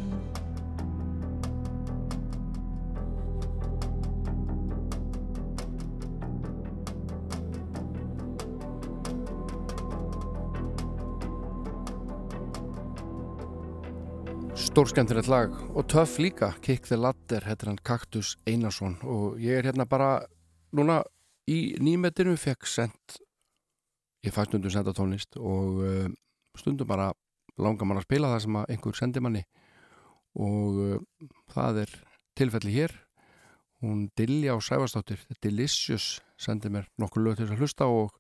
Stórskemmtilegt 14.77 15.25
lag 15.25 15.53
og 15.73 15.87
töff 15.89 16.19
líka. 16.21 16.51
Kick 16.61 16.85
the 16.85 16.97
Ladder, 16.99 17.41
er 17.41 17.57
hann 17.65 17.79
Kaktus 17.81 18.35
Einarsson. 18.45 18.99
Og 19.01 19.39
ég 19.41 19.57
er 19.57 19.65
hérna 19.65 19.87
bara 19.89 20.19
núna 20.69 20.99
í 21.49 21.73
nýmetinu 21.81 22.35
fekk 22.37 22.69
sendt 22.69 23.15
ég 24.21 24.35
fæ 24.35 24.45
stundum 24.45 24.69
senda 24.69 24.93
tónlist 24.93 25.33
og 25.41 25.81
uh, 25.81 26.05
stundum 26.61 26.91
bara 26.93 27.09
langar 27.57 27.89
mann 27.89 28.03
að 28.03 28.05
spila 28.05 28.29
það 28.35 28.45
sem 28.45 28.59
einhver 28.67 28.99
sendi 29.01 29.25
manni. 29.25 29.43
Og 30.37 30.77
uh, 30.83 31.01
það 31.57 31.81
er 31.87 31.97
tilfelli 32.37 32.77
hér. 32.77 32.93
Hún 33.81 34.11
Dilja 34.13 34.53
á 34.53 34.61
Sæfastóttir 34.61 35.25
Delicious 35.41 36.19
sendi 36.37 36.69
mér 36.69 36.85
nokkur 37.01 37.25
lög 37.25 37.41
til 37.41 37.49
þess 37.49 37.57
að 37.57 37.65
hlusta 37.65 37.89
og, 37.89 38.13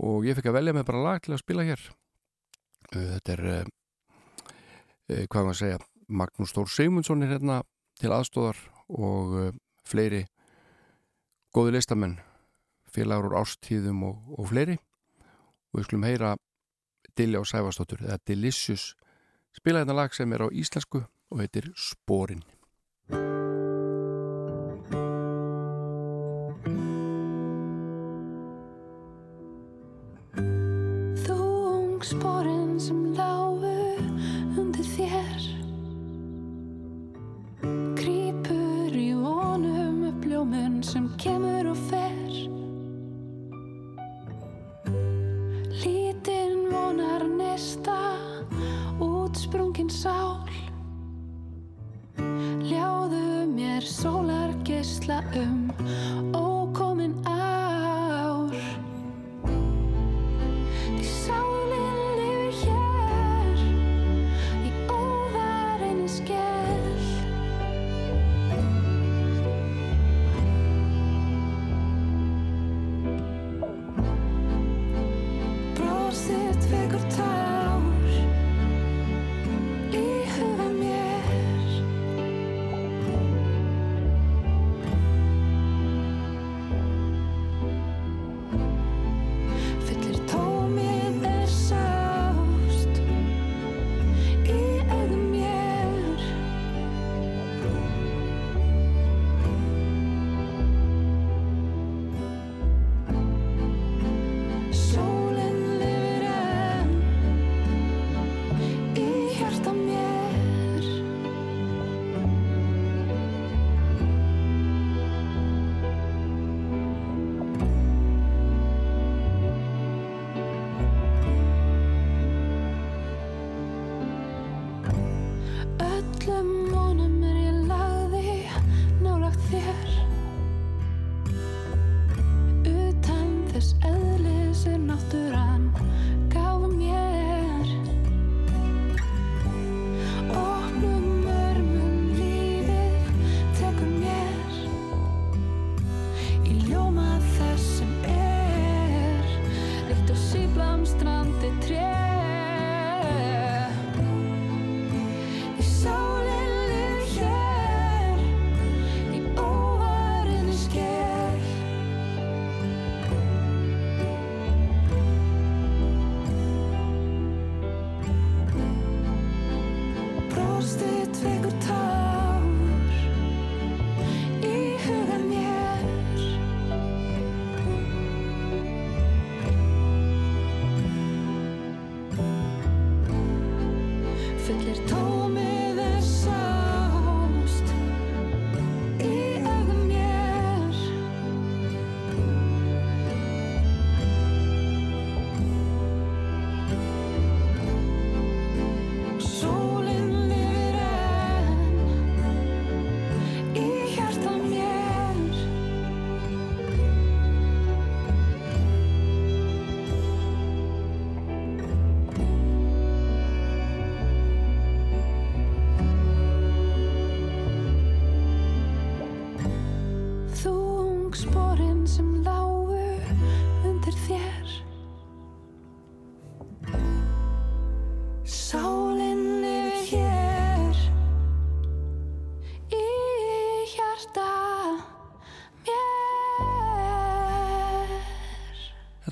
og 0.00 0.24
ég 0.24 0.40
fikk 0.40 0.48
að 0.54 0.62
velja 0.62 0.80
mig 0.80 0.88
bara 0.88 1.04
lag 1.04 1.20
til 1.20 1.36
að 1.36 1.44
spila 1.44 1.68
hér. 1.68 1.88
Uh, 2.96 3.18
þetta 3.18 3.36
er 3.36 3.74
hvað 5.08 5.44
maður 5.44 5.54
að 5.54 5.60
segja 5.60 5.80
Magnús 6.08 6.52
Stór 6.52 6.70
Sigmundsson 6.70 7.24
er 7.24 7.34
hérna 7.34 7.62
til 8.00 8.12
aðstóðar 8.12 8.58
og 8.88 9.36
uh, 9.38 9.50
fleiri 9.86 10.24
góði 11.54 11.76
listamenn 11.76 12.18
félagur 12.94 13.32
úr 13.32 13.38
ástíðum 13.42 14.04
og, 14.08 14.18
og 14.38 14.50
fleiri. 14.50 14.76
Og 15.72 15.80
við 15.80 15.88
skulum 15.88 16.06
heyra 16.06 16.34
Dilja 17.18 17.42
og 17.42 17.48
Sæfastóttur 17.50 18.04
eða 18.04 18.20
Delicious 18.26 18.92
spila 19.54 19.82
hérna 19.82 19.96
lag 19.98 20.14
sem 20.14 20.30
er 20.34 20.46
á 20.46 20.48
íslensku 20.50 21.02
og 21.02 21.42
heitir 21.42 21.70
Sporin 21.78 22.42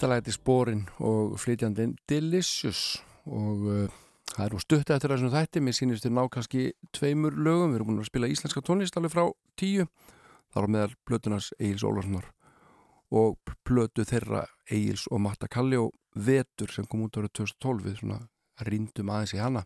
Þetta 0.03 0.17
læti 0.17 0.33
spórin 0.35 0.81
og 0.99 1.37
flytjandinn 1.39 1.93
Delicious. 2.11 2.97
Og 3.31 3.61
uh, 3.71 3.99
það 4.33 4.41
er 4.43 4.55
nú 4.57 4.59
stutt 4.59 4.89
eftir 4.91 5.13
þessum 5.13 5.31
þætti, 5.31 5.61
mér 5.63 5.75
sýnist 5.79 6.03
þér 6.03 6.15
ná 6.17 6.25
kannski 6.35 6.63
tveimur 6.91 7.37
lögum, 7.39 7.69
við 7.71 7.77
erum 7.79 7.91
búin 7.93 8.01
að 8.03 8.09
spila 8.09 8.31
íslenska 8.33 8.65
tónlist 8.67 8.97
alveg 8.99 9.13
frá 9.13 9.29
tíu, 9.55 9.85
þar 10.51 10.67
á 10.67 10.69
meðal 10.75 10.97
plötunars 11.07 11.53
Egils 11.55 11.85
Ólarssonar 11.87 12.27
og 13.15 13.53
plötu 13.63 14.03
þeirra 14.11 14.41
Egils 14.67 15.05
og 15.07 15.23
Matta 15.23 15.47
Kalli 15.47 15.79
og 15.79 15.93
Vetur 16.19 16.75
sem 16.75 16.89
kom 16.91 17.05
út 17.07 17.21
árið 17.21 17.37
2012 17.39 17.87
við 17.87 18.01
svona 18.01 18.17
rýndum 18.67 19.13
aðeins 19.15 19.35
í 19.37 19.39
hana. 19.39 19.63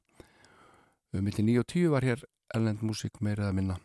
Um 1.16 1.24
milli 1.24 1.46
9 1.46 1.62
og 1.62 1.70
10 1.72 1.94
var 1.94 2.04
hér 2.04 2.26
ellend 2.58 2.84
músík 2.84 3.22
meira 3.24 3.46
eða 3.46 3.56
minna. 3.56 3.78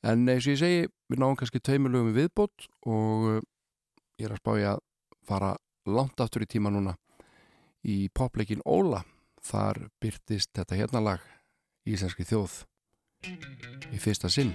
En 0.00 0.24
eins 0.24 0.48
og 0.48 0.54
ég 0.54 0.62
segi, 0.64 0.88
við 1.12 1.20
náum 1.20 1.36
kannski 1.36 1.60
tveimur 1.60 1.92
lögum 1.92 2.16
viðbót 2.16 2.70
og 2.88 3.28
uh, 3.34 3.38
ég 4.16 4.30
er 4.30 4.38
að 4.38 4.40
spá 4.40 4.56
ég 4.56 4.70
að 4.70 4.82
fara 5.26 5.54
langt 5.86 6.20
aftur 6.22 6.44
í 6.44 6.48
tíma 6.50 6.70
núna 6.72 6.94
í 7.82 8.08
popleikin 8.14 8.62
Óla. 8.64 9.02
Þar 9.42 9.88
byrtist 9.98 10.52
þetta 10.54 10.76
hérna 10.78 11.00
lag 11.02 11.22
Íslenski 11.82 12.22
þjóð 12.22 12.60
í 13.90 13.98
fyrsta 13.98 14.30
sinn. 14.30 14.52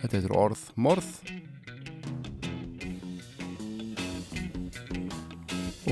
Þetta 0.00 0.16
heitir 0.16 0.34
Orð 0.34 0.64
Morð. 0.74 1.12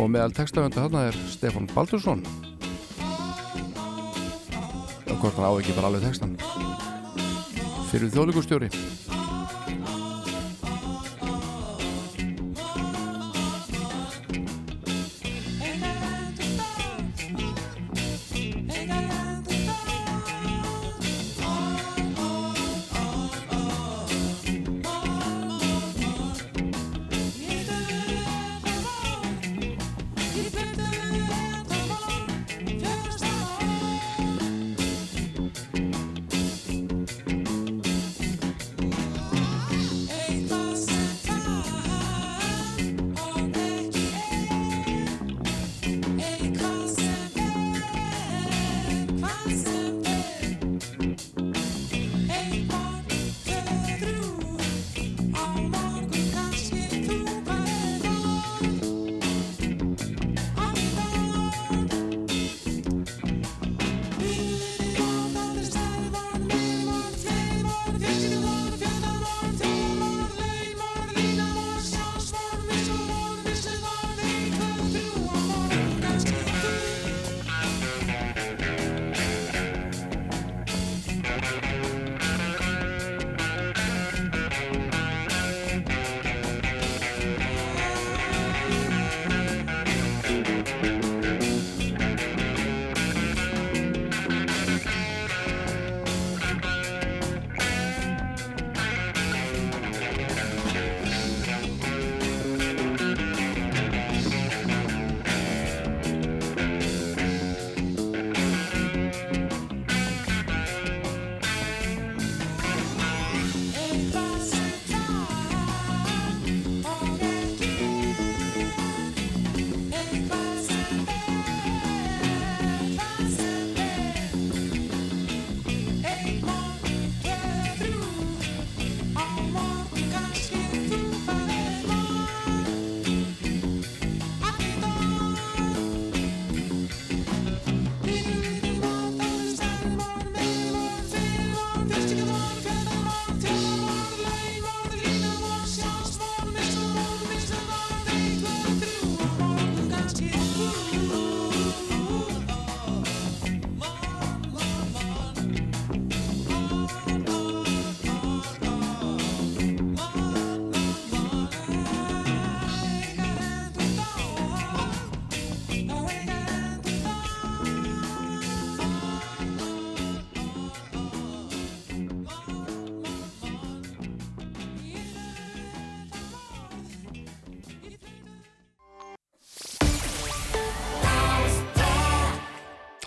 Og 0.01 0.11
meðal 0.11 0.35
textafönda 0.35 0.83
þarna 0.83 1.07
er 1.11 1.21
Stefán 1.31 1.71
Baldursson. 1.71 2.25
Og 5.07 5.17
hvort 5.21 5.39
hann 5.39 5.47
á 5.47 5.53
ekki 5.55 5.77
bara 5.79 5.93
alveg 5.93 6.09
textan 6.09 6.35
fyrir 7.91 8.11
þjóðlíkustjóri 8.15 8.69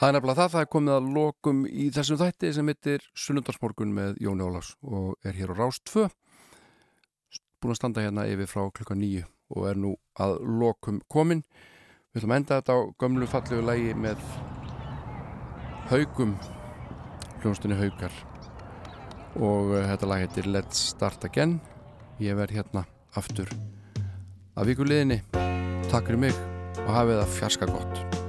Það 0.04 0.10
er 0.10 0.16
nefnilega 0.18 0.36
það, 0.36 0.50
það 0.52 0.62
er 0.66 0.68
komið 0.74 0.94
að 0.94 1.06
lokum 1.16 1.60
í 1.64 1.84
þessum 1.96 2.18
þætti 2.20 2.50
sem 2.52 2.68
heitir 2.68 3.04
Sunnundarsmorgun 3.24 3.92
með 3.96 4.18
Jóni 4.20 4.44
Ólafs 4.44 4.72
og 4.84 5.14
er 5.24 5.38
hér 5.38 5.54
á 5.56 5.60
Rás 5.62 5.78
2 5.88 6.02
búin 7.64 7.72
að 7.72 7.78
standa 7.80 8.02
hérna 8.04 8.26
yfir 8.28 8.50
frá 8.52 8.66
klukka 8.76 8.98
nýju 9.00 9.22
og 9.56 9.70
er 9.70 9.78
nú 9.80 9.94
að 10.20 10.34
lokum 10.60 10.98
komin. 11.08 11.46
Við 12.12 12.20
ætlum 12.20 12.34
að 12.36 12.42
enda 12.42 12.58
þetta 12.58 12.76
á 12.76 12.80
gömlu 13.00 13.30
fallegu 13.32 13.64
lægi 13.64 13.94
með 14.04 14.26
haugum 15.94 16.34
hljónstunni 17.46 17.78
haugar 17.80 18.18
og 19.40 19.72
uh, 19.72 19.86
þetta 19.88 20.10
lag 20.12 20.26
heitir 20.26 20.52
Let's 20.52 20.84
Start 20.90 21.24
Again. 21.30 21.62
Ég 22.20 22.36
verð 22.36 22.60
hérna 22.60 22.84
aftur 23.16 23.56
að 24.60 24.74
vikuleginni 24.74 25.22
Takk 25.88 26.12
fyrir 26.12 26.26
mig 26.28 26.44
og 26.84 26.92
hafið 26.92 27.22
það 27.22 27.34
fjarska 27.40 27.72
gott 27.72 28.23